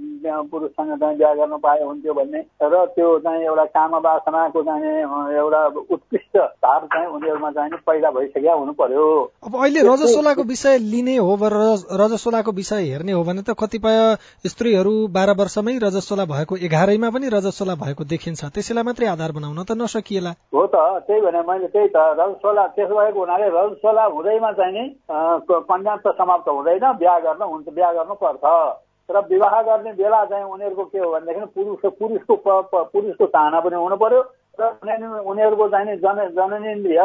पुरुषसँग 0.50 0.94
चाहिँ 1.00 1.16
बिहा 1.18 1.32
गर्न 1.34 1.56
पाए 1.58 1.82
हुन्थ्यो 1.82 2.14
भन्ने। 2.14 2.40
र 2.62 2.84
त्यो 2.94 3.18
चाहिँ 3.26 3.42
एउटा 3.44 3.64
काम 3.74 3.94
वासनाको 4.06 4.62
चाहिने 4.62 4.92
एउटा 5.36 5.64
उत्कृष्ट 5.90 6.36
भाव 6.36 6.86
चाहिँ 6.86 7.06
उनीहरूमा 7.08 7.50
चाहिने 7.50 7.76
पैदा 7.86 8.10
भइसकेका 8.10 8.52
हुनु 8.54 8.72
पर्यो। 8.78 9.06
अब 9.46 9.56
अहिले 9.62 9.80
रजस्वलाको 9.88 10.42
विषय 10.44 10.78
लिने 10.86 11.16
हो 11.16 11.34
रजस्वलाको 11.42 12.52
विषय 12.52 12.88
हेर्ने 12.92 13.12
हो 13.12 13.22
भने 13.24 13.42
त 13.42 13.56
कतिपय 13.60 14.16
स्त्रीहरू 14.46 14.96
बाह्र 15.10 15.34
वर्षमै 15.38 15.78
रज 15.82 15.95
रजस्वला 15.96 16.24
भएको 16.28 16.56
एघारैमा 16.60 17.08
पनि 17.10 17.28
रजस्वला 17.32 17.74
भएको 17.74 18.04
देखिन्छ। 18.04 18.52
त्यसैलाई 18.52 18.84
मात्रै 18.84 19.06
आधार 19.08 19.32
बनाउन 19.32 19.64
त 19.64 19.72
नसकिएला। 19.80 20.32
हो 20.52 20.62
त 20.68 20.76
त्यही 21.08 21.20
भने 21.24 21.40
मैले 21.48 21.68
त्यही 21.72 21.88
त 21.88 21.96
रजस्वला 22.20 22.64
त्यसो 22.76 22.94
भएको 22.94 23.18
हुनाले 23.18 23.48
रजस्वला 23.48 24.04
हुँदैमा 24.12 24.50
चाहिँ 24.52 24.72
नि 24.76 24.84
कन्या 25.08 25.94
त 25.96 26.12
समाप्त 26.20 26.48
हुँदैन 26.48 26.84
बिहा 27.00 27.18
गर्न 27.24 27.42
हुन्छ 27.42 27.66
बिहा 27.72 27.92
गर्नु 27.96 28.14
पर्छ। 28.20 28.44
र 29.08 29.16
विवाह 29.24 29.54
गर्ने 29.62 29.92
बेला 29.96 30.24
चाहिँ 30.26 30.44
उनीहरूको 30.44 30.84
के 30.84 30.98
हो 30.98 31.10
भनेदेखि 31.12 31.46
पुरुष 31.56 31.82
पुरुषको 31.96 32.34
पुरुषको 32.92 33.26
चाहना 33.26 33.60
पनि 33.64 33.76
हुनु 33.78 33.96
पर्यो 33.96 34.20
र 34.60 34.62
उनीहरूको 35.24 35.68
चाहिने 35.68 35.96
जन 36.02 36.18
जननेन्द्रिय 36.36 37.00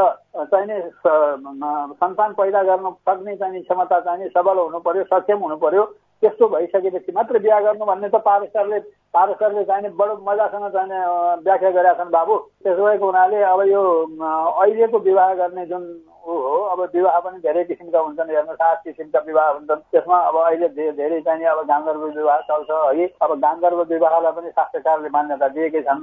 चाहिने 0.51 0.77
सन्तान 0.99 2.31
पैदा 2.33 2.61
गर्न 2.69 2.89
सक्ने 3.07 3.35
चाहिने 3.35 3.59
क्षमता 3.61 3.99
चाहिने 3.99 4.27
सबल 4.35 4.57
हुनु 4.59 4.79
पर्यो 4.81 5.03
सक्षम 5.13 5.39
हुनु 5.45 5.57
पर्यो। 5.61 5.83
त्यस्तो 6.21 6.47
भइसकेपछि 6.47 7.11
मात्र 7.11 7.39
बिहा 7.41 7.59
गर्नु 7.65 7.85
भन्ने 7.85 8.09
त 8.09 8.15
पारसरले 8.25 8.79
पारसरले 9.13 9.63
चाहिने 9.65 9.89
बडो 9.97 10.13
मजासँग 10.21 10.67
चाहिने 10.73 10.97
व्याख्या 11.45 11.71
गरेका 11.71 11.93
छन् 11.97 12.13
बाबु। 12.13 12.35
त्यसो 12.63 12.85
भएको 12.85 13.05
हुनाले 13.05 13.41
अब 13.43 13.61
यो 13.67 13.81
अहिलेको 14.21 14.97
विवाह 15.09 15.33
गर्ने 15.41 15.65
जुन 15.65 15.83
हो 16.21 16.37
अब 16.71 16.79
विवाह 16.93 17.19
पनि 17.25 17.37
धेरै 17.41 17.63
किसिमका 17.65 17.99
हुन्छन् 17.99 18.29
हेर्नु 18.29 18.53
सात 18.53 18.81
किसिमका 18.85 19.19
विवाह 19.25 19.47
हुन्छन्। 19.49 19.81
त्यसमा 19.91 20.17
अब 20.29 20.35
अहिले 20.37 20.67
धेरै 20.93 21.19
चाहिने 21.21 21.45
अब 21.49 21.59
गान्धर्व 21.67 22.03
विवाह 22.21 22.39
चल्छ 22.45 22.69
है। 22.69 23.05
अब 23.21 23.33
गान्धर्व 23.41 23.81
विवाहलाई 23.89 24.31
पनि 24.37 24.49
शास्त्रकारले 24.53 25.09
मान्यता 25.09 25.47
दिएकै 25.57 25.81
छन्। 25.81 26.01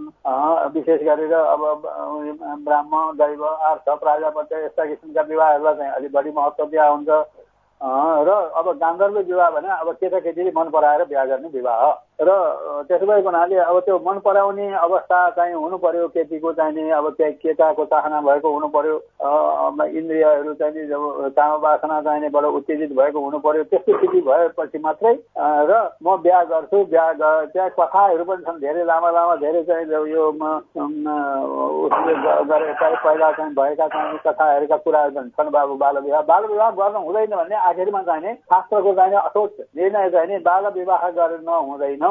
विशेष 0.75 1.01
गरेर 1.07 1.35
अब 1.35 1.63
ब्राह्मण 2.67 3.17
दैव 3.23 3.45
आर्थ 3.47 3.89
प्राजापत्य 4.03 4.65
यस्ता 4.65 4.85
किसिमका 4.85 5.23
विवाहहरूलाई 5.31 5.75
चाहिँ 5.75 5.93
अलिक 5.93 6.13
बढी 6.13 6.31
महत्त्व 6.35 6.65
दिया 6.67 6.89
हुन्छ। 6.89 7.09
र 7.81 8.31
अब 8.57 8.71
गान्धर्व 8.79 9.19
विवाह 9.19 9.51
भने 9.51 9.69
अब 9.71 9.93
केटाकेटीले 9.95 10.51
मन 10.51 10.71
पराएर 10.71 11.05
बिहा 11.05 11.25
गर्ने 11.25 11.49
विवाह 11.49 11.83
र 12.19 12.31
त्यसो 12.89 13.07
भएको 13.07 13.29
हुनाले 13.29 13.57
अब 13.63 13.79
त्यो 13.81 13.99
मन 14.03 14.19
पराउने 14.19 14.67
अवस्था 14.77 15.19
चाहिँ 15.31 15.55
हुनु 15.55 15.77
पर्यो 15.79 16.07
केटीको 16.09 16.53
चाहिने 16.53 16.91
अब 16.91 17.09
त्यहाँ 17.15 17.33
केटाको 17.35 17.85
चाहना 17.87 18.21
भएको 18.21 18.49
हुनु 18.51 18.69
पर्यो 18.69 18.97
इन्द्रियहरू 19.89 20.55
चाहिँ 20.55 20.87
जब 20.89 21.03
काम 21.31 21.53
वासना 21.63 22.01
चाहिने 22.03 22.29
बडो 22.29 22.51
उत्तेजित 22.59 22.93
भएको 22.93 23.21
हुनु 23.21 23.39
पर्यो 23.39 23.63
त्यस्तो 23.65 23.97
स्थिति 23.99 24.21
भएपछि 24.21 24.79
मात्रै 24.79 25.15
र 25.65 25.73
म 26.03 26.17
बिहा 26.19 26.43
गर्छु 26.51 26.85
बिहा 26.91 27.07
त्यहाँ 27.47 27.71
कथाहरू 27.79 28.25
पनि 28.25 28.43
छन् 28.43 28.61
धेरै 28.61 28.85
लामा 28.85 29.11
लामा 29.11 29.37
धेरै 29.39 29.63
चाहिँ 29.63 29.87
यो 30.11 30.27
उसले 31.87 32.15
गरे 32.45 32.73
पहिला 32.99 33.31
चाहिँ 33.33 33.55
भएका 33.55 33.87
चाहिँ 33.89 34.19
कथाहरूका 34.27 34.77
कुराहरू 34.79 35.29
छन् 35.31 35.51
बाबु 35.51 35.75
बाल 35.77 35.99
विवाह। 35.99 36.23
बाल 36.25 36.45
विवाह 36.47 36.71
गर्नु 36.73 36.99
हुँदैन 36.99 37.35
भने 37.37 37.57
आखिरमा 37.63 38.03
चाहिने 38.03 38.35
शास्त्रको 38.35 38.93
चाहिने 38.93 39.17
अठोट 39.19 39.51
निर्णय 39.77 40.11
चाहिने 40.11 40.39
बाल 40.43 40.67
विवाह 40.75 41.09
गर्न 41.13 41.49
हुँदैन 41.49 42.07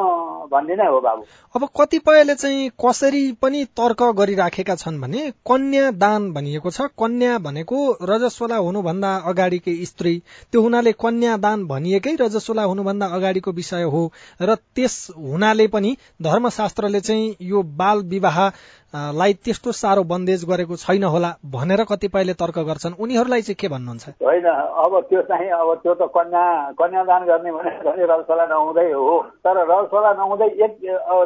भन्ने 0.51 0.75
नै 0.75 0.87
हो 0.87 0.99
बाबु। 1.01 1.23
अब 1.55 1.67
कतिपयले 1.79 2.35
चाहिँ 2.35 2.69
कसरी 2.85 3.31
पनि 3.31 3.63
तर्क 3.65 4.03
गरिराखेका 4.03 4.75
छन् 4.75 5.01
भने 5.01 5.31
कन्या 5.45 5.91
दान 5.91 6.31
भनिएको 6.33 6.71
छ। 6.71 6.81
कन्या 6.81 7.37
भनेको 7.37 7.77
रजस्वला 8.01 8.55
हुनुभन्दा 8.55 9.15
अगाडिकै 9.25 9.75
स्त्री। 9.85 10.21
त्यो 10.51 10.61
हुनाले 10.61 10.91
कन्या 10.91 11.37
दान 11.37 11.65
भनिएकै 11.67 12.15
रजस्वला 12.15 12.63
हुनुभन्दा 12.63 13.05
अगाडिको 13.05 13.51
विषय 13.51 13.83
हो। 13.83 14.11
र 14.41 14.55
त्यस 14.55 15.07
हुनाले 15.17 15.67
पनि 15.67 15.97
धर्मशास्त्रले 16.21 17.01
चाहिँ 17.01 17.35
यो 17.41 17.61
बाल 17.63 18.01
विवाह 18.01 18.49
लाई 18.94 19.34
त्यस्तो 19.44 19.72
साह्रो 19.72 20.03
बन्देज 20.08 20.44
गरेको 20.50 20.75
छैन 20.77 21.03
होला 21.03 21.32
भनेर 21.51 21.84
कतिपयले 21.89 22.34
तर्क 22.34 22.58
गर्छन्। 22.67 22.94
उनीहरूलाई 23.03 23.41
चाहिँ 23.41 23.56
के 23.60 23.67
भन्नुहुन्छ? 23.67 24.06
होइन 24.24 24.46
अब 24.48 24.94
त्यो 25.10 25.22
चाहिँ 25.27 25.50
अब 25.51 25.74
त्यो 25.84 25.94
त 25.94 26.08
कन्या 26.15 26.44
कन्यादान 26.79 27.22
गर्ने 27.27 27.51
भने 27.51 28.06
रजसला 28.08 28.46
नहुँदै 28.48 28.91
हो। 28.91 29.15
तर 29.44 29.58
रजसला 29.72 30.12
नहुँदै 30.13 30.48
एक 30.63 30.74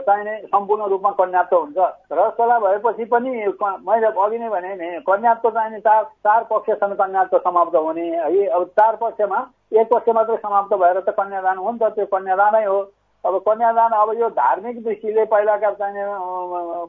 चाहिने 0.08 0.36
सम्पूर्ण 0.50 0.90
रूपमा 0.90 1.12
कन्यात्व 1.22 1.58
हुन्छ। 1.58 1.78
रजसला 2.12 2.60
भएपछि 2.60 3.06
पनि 3.14 3.30
मैले 3.30 4.08
अघि 4.10 4.38
नै 4.42 4.50
भने 4.50 4.72
नि 4.82 4.90
कन्यात्व 5.06 5.50
चाहिने 5.50 5.80
चार 5.86 6.04
चार 6.26 6.44
पक्ष 6.50 6.70
छन् 6.82 6.96
कन्यात्व 6.98 7.38
समाप्त 7.46 7.76
हुने। 7.76 8.08
है 8.10 8.46
अब 8.48 8.64
चार 8.80 8.96
पक्षमा 9.02 9.40
एक 9.78 9.88
पक्ष 9.94 10.10
मात्रै 10.16 10.38
समाप्त 10.42 10.74
भएर 10.82 11.00
त 11.00 11.14
कन्यादान 11.14 11.58
हुन्छ 11.58 11.82
त्यो 11.84 12.06
कन्यादानै 12.10 12.66
हो। 12.66 12.82
अब 13.26 13.38
कन्यादान 13.48 13.92
अब 13.94 14.10
यो 14.20 14.30
धार्मिक 14.30 14.84
दृष्टिले 14.84 15.26
पहिलाका 15.26 15.72
चाहिने 15.72 16.04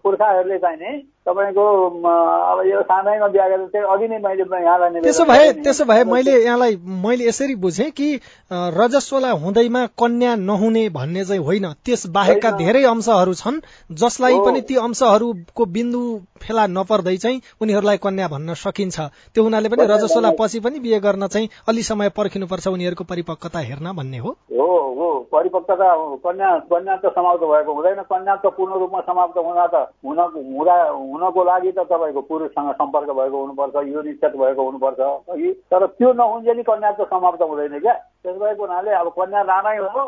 पुर्खाहरूले 0.02 0.58
चाहिने 0.58 0.92
तपाईँको 1.28 1.64
अब 2.02 2.66
यो 2.66 2.80
सानैमा 2.82 3.26
बिहा 3.28 3.48
गरेर 3.48 3.66
चाहिँ 3.68 3.86
अघि 3.86 4.08
नै 4.08 4.18
मैले 4.18 4.44
यहाँलाई 4.64 5.00
त्यसो 5.00 5.24
भए 5.24 5.52
त्यसो 5.52 5.84
भए 5.84 6.04
मैले 6.04 6.32
यहाँलाई 6.44 6.76
मैले 7.04 7.28
यसरी 7.28 7.54
बुझेँ 7.54 7.90
कि 7.90 8.08
रजस्वला 8.52 9.30
हुँदैमा 9.30 9.84
कन्या 9.98 10.34
नहुने 10.36 10.88
भन्ने 10.88 11.24
चाहिँ 11.24 11.42
होइन। 11.44 11.66
त्यस 11.84 12.06
बाहेकका 12.08 12.50
धेरै 12.58 12.82
अंशहरू 12.84 13.34
छन् 13.34 13.60
जसलाई 13.92 14.38
पनि 14.46 14.60
ती 14.60 14.76
अंशहरूको 14.76 15.64
बिन्दु 15.66 16.02
फेला 16.42 16.66
नपर्दै 16.66 17.16
चाहिँ 17.16 17.40
उनीहरूलाई 17.60 17.96
कन्या 17.96 18.28
भन्न 18.28 18.54
सकिन्छ। 18.54 19.00
त्यो 19.34 19.44
हुनाले 19.44 19.68
पनि 19.68 19.84
रजस्वला 19.86 20.30
पछि 20.40 20.60
पनि 20.60 20.78
बिहे 20.80 21.00
गर्न 21.00 21.26
चाहिँ 21.26 21.48
अलि 21.68 21.82
समय 21.82 22.08
पर्खिनुपर्छ 22.08 22.66
उनीहरूको 22.68 23.04
परिपक्वता 23.04 23.58
हेर्न 23.60 23.92
भन्ने 23.92 24.18
हो। 24.18 24.36
परिपक्वता 25.32 25.88
कन्या 26.24 26.50
कन्या 26.70 26.96
त 26.96 27.12
समाप्त 27.14 27.42
भएको 27.44 27.72
हुँदैन। 27.72 28.02
कन्या 28.10 28.34
त 28.36 28.46
पूर्ण 28.56 28.78
रूपमा 28.78 29.00
समाप्त 29.00 29.36
हुँदा 29.38 29.66
त 29.66 29.74
हुन 30.04 30.18
हुँदा 30.18 30.76
हुनको 30.88 31.44
लागि 31.44 31.72
त 31.72 31.86
तपाईँको 31.90 32.20
पुरुषसँग 32.28 32.70
सम्पर्क 32.76 33.10
भएको 33.10 33.40
हुनुपर्छ 33.40 33.74
यो 33.88 34.02
निश्चित 34.02 34.36
भएको 34.36 34.62
हुनुपर्छ। 34.62 35.00
अघि 35.32 35.52
तर 35.72 35.86
त्यो 35.98 36.12
नहुन्जेली 36.12 36.62
कन्या 36.62 36.90
त 36.92 37.08
समाप्त 37.10 37.42
हुँदैन 37.42 37.78
क्या। 37.80 37.94
त्यस 38.22 38.36
भएको 38.36 38.62
हुनाले 38.62 38.90
अब 38.92 39.08
कन्यादानै 39.18 39.76
हो 39.78 40.02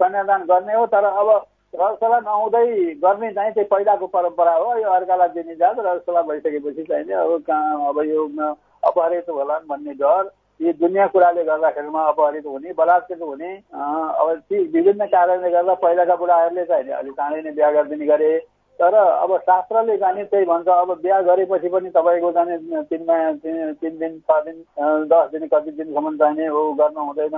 कन्यादान 0.00 0.42
गर्ने 0.46 0.74
हो 0.74 0.86
तर 0.86 1.04
अब 1.04 1.28
रसला 1.74 2.18
नहुँदै 2.20 2.66
गर्ने 3.02 3.30
चाहिँ 3.32 3.52
त्यही 3.52 3.68
पहिलाको 3.68 4.06
परम्परा 4.06 4.54
हो। 4.54 4.68
यो 4.78 4.88
अर्कालाई 4.90 5.28
दिने 5.34 5.54
जात 5.56 5.76
रसला 5.78 6.22
भइसकेपछि 6.22 6.82
चाहिँ 6.82 7.12
अब 7.12 7.42
कहाँ 7.46 7.88
अब 7.88 7.98
यो 8.06 8.24
अपहरित 8.82 9.28
होला 9.28 9.58
भन्ने 9.68 9.92
डर। 10.00 10.30
यी 10.60 10.72
दुनियाँ 10.74 11.08
कुराले 11.08 11.44
गर्दाखेरिमा 11.44 12.02
अपहरित 12.04 12.46
हुने 12.46 12.72
बलात्कृत 12.74 13.20
हुने। 13.22 13.50
अब 13.70 14.28
ती 14.48 14.56
विभिन्न 14.68 15.06
कारणले 15.06 15.50
गर्दा 15.50 15.74
पहिलाका 15.82 16.16
बुढाहरूले 16.16 16.64
चाहिँ 16.64 16.92
अलिक 16.92 17.12
चाँडै 17.14 17.42
नै 17.42 17.50
बिहा 17.52 17.70
गरिदिने 17.72 18.06
गरे। 18.06 18.30
तर 18.78 18.94
अब 18.94 19.36
शास्त्रले 19.38 19.96
जाने 19.98 20.24
त्यही 20.24 20.44
भन्छ 20.46 20.68
अब 20.68 20.90
बिहा 21.02 21.20
गरेपछि 21.28 21.68
पनि 21.68 21.90
तपाईँको 21.90 22.30
जाने 22.32 22.58
तिनमा 22.86 23.16
तिन 23.42 23.98
दिन 23.98 24.18
छ 24.22 24.38
दिन 24.44 24.56
दस 25.10 25.30
दिन 25.32 25.46
कति 25.46 25.70
दिनसम्म 25.70 26.16
चाहिने 26.16 26.46
हो 26.46 26.62
गर्न 26.78 26.96
हुँदैन 26.98 27.34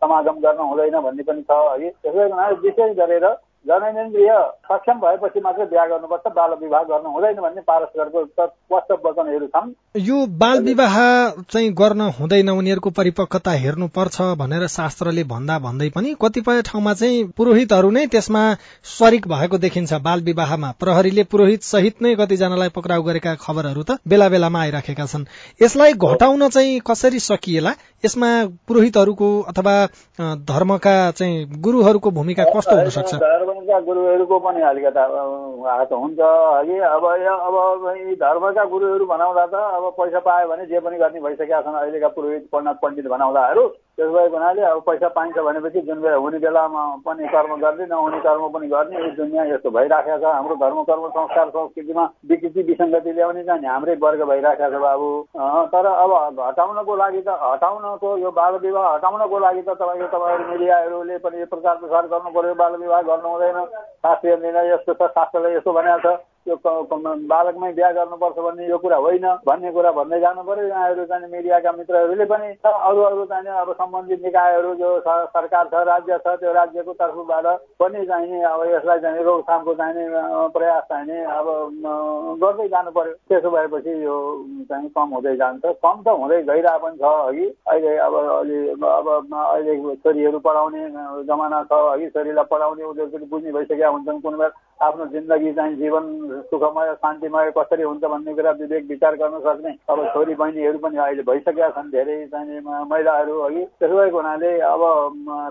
समागम 0.00 0.36
गर्न 0.44 0.60
हुँदैन 0.60 1.00
भन्ने 1.00 1.22
पनि 1.24 1.42
छ 1.42 1.50
है। 1.50 1.90
त्यसै 1.90 2.22
हुनाले 2.22 2.56
विशेष 2.60 2.96
गरेर 2.96 3.26
जननेन्द्रिय 3.66 4.30
सक्षम 4.64 4.98
भएपछि 5.00 5.40
मात्रै 5.40 5.64
बिहा 5.66 5.84
गर्नुपर्छ 5.86 6.32
बाल 6.34 6.50
विवाह 6.62 6.82
गर्नु 6.84 7.10
हुँदैन 7.10 7.36
भन्ने 7.40 7.60
पारस्परको 7.64 8.24
स्पष्ट 8.24 8.90
वचनहरू 9.06 9.46
छन्। 9.46 9.72
यो 10.00 10.26
बाल 10.42 10.58
विवाह 10.62 10.96
चाहिँ 11.48 11.70
गर्न 11.72 12.00
हुँदैन 12.18 12.48
उनीहरूको 12.50 12.90
परिपक्वता 12.90 13.50
हेर्नुपर्छ 13.62 14.20
भनेर 14.36 14.66
शास्त्रले 14.68 15.24
भन्दा 15.24 15.58
भन्दै 15.58 15.88
पनि 15.96 16.14
कतिपय 16.22 16.62
ठाउँमा 16.62 16.94
चाहिँ 16.94 17.24
पुरोहितहरू 17.36 17.90
नै 17.90 18.06
त्यसमा 18.06 18.42
शरिक 18.94 19.28
भएको 19.28 19.58
देखिन्छ। 19.58 19.92
बाल 20.04 20.20
विवाहमा 20.22 20.70
प्रहरीले 20.80 21.24
पुरोहित 21.32 21.62
सहित 21.64 22.02
नै 22.02 22.14
कतिजनालाई 22.16 22.68
पक्राउ 22.76 23.02
गरेका 23.02 23.34
खबरहरू 23.40 23.82
त 23.82 23.98
बेला 24.06 24.28
बेलामा 24.28 24.60
आइराखेका 24.60 25.06
छन्। 25.06 25.24
यसलाई 25.62 25.92
घटाउन 25.94 26.48
चाहिँ 26.48 26.80
कसरी 26.86 27.18
सकिएला? 27.22 27.72
यसमा 28.04 28.30
पुरोहितहरूको 28.68 29.28
अथवा 29.48 29.74
धर्मका 30.44 30.94
चाहिँ 31.12 31.44
गुरुहरूको 31.60 32.10
भूमिका 32.10 32.44
कस्तो 32.52 32.76
हुन 32.76 32.90
सक्छ? 32.90 33.14
धर्मका 33.54 33.78
गुरुहरूको 33.80 34.38
पनि 34.40 34.60
अलिकता 34.62 35.02
हात 35.64 35.92
हुन्छ 35.94 36.18
है 36.20 36.78
अब 36.88 37.04
अब 37.04 37.86
धर्मका 38.18 38.64
गुरुहरू 38.64 39.06
भनाउँदा 39.06 39.46
त 39.46 39.54
अब 39.54 39.90
पैसा 39.94 40.20
पायो 40.20 40.48
भने 40.48 40.66
जे 40.66 40.80
पनि 40.80 40.98
गर्ने 40.98 41.20
भइसकेका 41.20 41.60
छन् 41.62 41.74
अहिलेका 41.76 42.08
पुरोहित 42.10 42.48
पण्डित 42.52 42.78
पण्डित 42.82 43.06
भनाउँदाहरू 43.06 43.62
त्यसो 43.94 44.10
भएको 44.12 44.36
हुनाले 44.36 44.62
अब 44.66 44.80
पैसा 44.86 45.08
पाइन्छ 45.14 45.38
भनेपछि 45.38 45.80
जुन 45.86 46.00
बेला 46.02 46.16
हुने 46.18 46.38
बेलामा 46.42 46.82
पनि 47.06 47.26
कर्म 47.30 47.54
गर्ने 47.62 47.84
नहुने 47.86 48.18
कर्म 48.20 48.48
पनि 48.50 48.66
गर्ने 48.68 48.96
यो 48.98 49.10
दुनियाँ 49.14 49.46
यस्तो 49.46 49.70
भइराखेको 49.70 50.18
छ। 50.18 50.24
हाम्रो 50.34 50.54
धर्म 50.58 50.82
कर्म 50.82 51.04
संस्कार 51.14 51.48
संस्कृतिमा 51.54 52.04
विकृति 52.26 52.62
विसङ्गति 52.70 53.12
ल्याउने 53.14 53.44
चाहिँ 53.44 53.68
हाम्रै 53.70 53.94
वर्ग 54.02 54.22
भइराखेको 54.26 54.70
छ 54.74 54.82
बाबु। 54.82 55.08
तर 55.70 55.86
अब 55.86 56.40
हटाउनको 56.40 56.96
लागि 56.96 57.22
त 57.22 57.38
हटाउनको 57.54 58.16
यो 58.18 58.30
बाल 58.34 58.58
विवाह 58.66 58.92
हटाउनको 58.94 59.38
लागि 59.46 59.62
त 59.62 59.78
तपाईँको 59.78 60.06
तपाईँहरू 60.10 60.50
मिडियाहरूले 60.50 61.18
पनि 61.22 61.40
यो 61.40 61.46
प्रचार 61.54 61.76
प्रसार 61.78 62.06
गर्नु 62.10 62.30
पर्यो। 62.34 62.54
बाल 62.58 62.76
विवाह 62.82 63.00
गर्नु 63.14 63.28
हुँदैन 63.30 63.58
शास्त्रीय 64.02 64.36
निर्णय 64.42 64.72
यस्तो 64.74 64.92
छ 64.94 65.10
शास्त्रले 65.14 65.54
यस्तो 65.56 65.72
भनेको 65.72 65.98
छ। 66.02 66.33
यो 66.46 66.56
बालकमै 66.62 67.72
बिहा 67.72 67.90
गर्नुपर्छ 67.90 68.38
भन्ने 68.38 68.66
यो 68.68 68.78
कुरा 68.78 68.96
होइन। 69.04 69.26
भन्ने 69.46 69.70
कुरा 69.72 69.90
भन्दै 69.98 70.18
जानु 70.20 70.42
पर्यो 70.44 70.66
यहाँहरू 70.66 71.04
चाहिँ 71.10 71.30
मिडियाका 71.32 71.72
मित्रहरूले 71.72 72.24
पनि 72.32 72.48
अरू 72.64 73.00
अरू 73.02 73.24
चाहिँ 73.32 73.56
अब 73.60 73.72
सम्बन्धित 73.74 74.24
निकायहरू 74.24 74.74
जो 74.76 74.88
सरकार 75.00 75.64
छ 75.72 75.82
राज्य 75.88 76.18
छ 76.20 76.36
त्यो 76.40 76.52
राज्यको 76.52 76.92
तर्फबाट 77.00 77.46
पनि 77.80 78.04
चाहिने 78.06 78.42
अब 78.44 78.60
यसलाई 78.74 79.00
चाहिँ 79.00 79.22
रोकथामको 79.24 79.74
चाहिने 79.74 80.04
प्रयास 80.56 80.82
चाहिने 80.92 81.24
अब 81.38 81.46
गर्दै 82.44 82.68
जानु 82.68 82.90
पर्यो 82.92 83.14
त्यसो 83.28 83.50
भएपछि 83.50 83.92
यो 84.04 84.16
चाहिँ 84.68 84.88
कम 84.96 85.08
हुँदै 85.14 85.36
जान्छ। 85.36 85.64
कम 85.64 85.96
त 86.04 86.08
हुँदै 86.20 86.42
गइरहेको 86.44 86.78
पनि 86.84 86.96
छ 87.00 87.04
अघि। 87.24 87.46
अहिले 87.72 87.96
अब 88.04 88.14
अलि 88.14 88.58
अब 88.74 89.08
अहिले 89.32 89.96
छोरीहरू 90.04 90.38
पढाउने 90.44 90.82
जमाना 91.24 91.62
छ 91.64 91.72
अघि। 91.72 92.08
छोरीलाई 92.14 92.44
पढाउने 92.52 92.84
उनीहरू 92.84 93.10
पनि 93.16 93.26
बुझ्ने 93.32 93.52
भइसकेका 93.52 93.88
हुन्छन्। 93.88 94.20
कुनै 94.20 94.38
बेला 94.38 94.52
आफ्नो 94.80 95.04
जिन्दगी 95.06 95.52
चाहिँ 95.54 95.74
जीवन 95.76 96.04
सुखमय 96.50 96.92
शान्तिमय 96.94 97.50
कसरी 97.58 97.82
हुन्छ 97.82 98.04
भन्ने 98.04 98.34
कुरा 98.34 98.50
विवेक 98.60 98.84
विचार 98.88 99.16
गर्न 99.16 99.38
सक्ने। 99.40 99.70
अब 99.90 100.04
छोरी 100.14 100.34
बहिनीहरू 100.34 100.78
पनि 100.78 100.98
अहिले 100.98 101.22
भइसकेका 101.22 101.68
छन् 101.76 101.90
धेरै 101.90 102.16
चाहिँ 102.26 102.60
महिलाहरू 102.90 103.38
अघि। 103.40 103.64
त्यसो 103.80 103.96
भएको 103.96 104.16
हुनाले 104.16 104.50
अब 104.62 104.82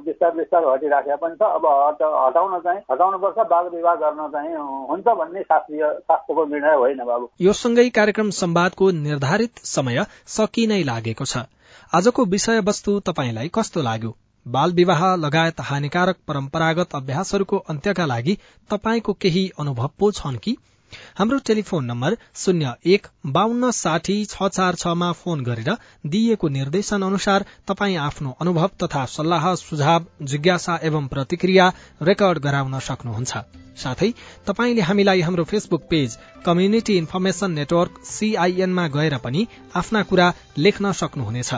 बिस्तार 0.05 0.31
बिस्तार 0.35 0.67
हटिराखेका 0.67 1.15
पनि 1.15 1.35
छ। 1.35 1.49
अब 1.53 1.65
हट 1.65 2.01
हटाउन 2.03 2.59
चाहिँ 2.59 2.81
हटाउनुपर्छ 2.91 3.47
बाल 3.49 3.69
विवाह 3.75 3.95
गर्न 4.03 4.27
चाहिँ 4.31 4.55
हुन्छ 4.89 5.07
भन्ने 5.07 5.41
शास्त्रीय 5.43 5.83
शास्त्रको 6.01 6.45
निर्णय 6.45 6.75
होइन 6.75 7.03
बाबु। 7.05 7.29
यो 7.41 7.53
सँगै 7.53 7.89
कार्यक्रम 7.89 8.29
सम्वादको 8.41 8.91
निर्धारित 9.03 9.65
समय 9.67 10.05
सकि 10.29 10.67
नै 10.67 10.83
लागेको 10.83 11.25
छ। 11.25 11.45
आजको 11.93 12.25
विषयवस्तु 12.25 12.99
तपाईँलाई 13.07 13.49
कस्तो 13.55 13.81
लाग्यो? 13.81 14.13
बाल 14.45 14.73
विवाह 14.73 15.05
लगायत 15.15 15.61
हानिकारक 15.61 16.17
परम्परागत 16.27 16.95
अभ्यासहरूको 16.95 17.57
अन्त्यका 17.69 18.05
लागि 18.05 18.37
तपाईँको 18.69 19.13
केही 19.13 19.49
अनुभव 19.59 19.89
पो 19.99 20.11
छन् 20.11 20.37
कि? 20.37 20.55
हाम्रो 21.17 21.37
टेलिफोन 21.39 21.85
नम्बर 21.85 22.15
शून्य 22.35 22.73
एक 22.85 23.07
बान्न 23.25 23.71
साठी 23.71 24.17
छ 24.25 24.47
चार 24.49 24.75
छमा 24.75 25.11
फोन 25.11 25.43
गरेर 25.43 25.75
दिइएको 26.05 26.47
निर्देशन 26.49 27.01
अनुसार 27.01 27.45
तपाईँ 27.67 27.97
आफ्नो 27.99 28.35
अनुभव 28.41 28.69
तथा 28.83 29.05
सल्लाह 29.05 29.53
सुझाव 29.55 30.05
जिज्ञासा 30.21 30.79
एवं 30.83 31.07
प्रतिक्रिया 31.07 31.71
रेकर्ड 32.01 32.39
गराउन 32.39 32.79
सक्नुहुन्छ। 32.79 33.37
साथै 33.83 34.11
तपाईँले 34.47 34.81
हामीलाई 34.81 35.21
हाम्रो 35.21 35.43
Facebook 35.43 35.87
page 35.89 36.17
community 36.45 36.97
information 36.97 37.51
network 37.51 38.01
सीआईएनमा 38.05 38.87
गएर 38.87 39.17
पनि 39.17 39.47
आफ्ना 39.75 40.03
कुरा 40.03 40.33
लेख्न 40.57 40.91
सक्नुहुनेछ। 40.91 41.53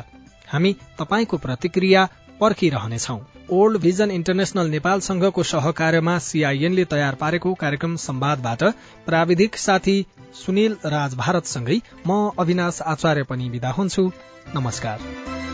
हामी 0.48 0.76
तपाईँको 1.00 1.38
प्रतिक्रिया 1.38 2.08
पर्खिरहनेछौ। 2.41 3.17
ओल्ड 3.52 3.78
भिजन 3.78 4.12
इन्टरनेशनल 4.12 4.67
नेपाल 4.67 5.00
संघको 5.00 5.43
सहकार्यमा 5.43 6.17
सीआईएनले 6.19 6.86
तयार 6.86 7.15
पारेको 7.15 7.54
कार्यक्रम 7.54 7.95
सम्वादबाट 7.95 8.63
प्राविधिक 9.06 9.58
साथी 9.58 9.98
सुनिल 10.36 10.78
राज 10.86 11.15
भारतसँगै 11.15 11.80
म 12.08 12.19
अविनाश 12.39 12.82
आचार्य 12.88 13.24
पनि 13.24 13.50
विदा 13.50 13.71
हुन्छु। 13.71 14.12
नमस्कार। 14.56 15.44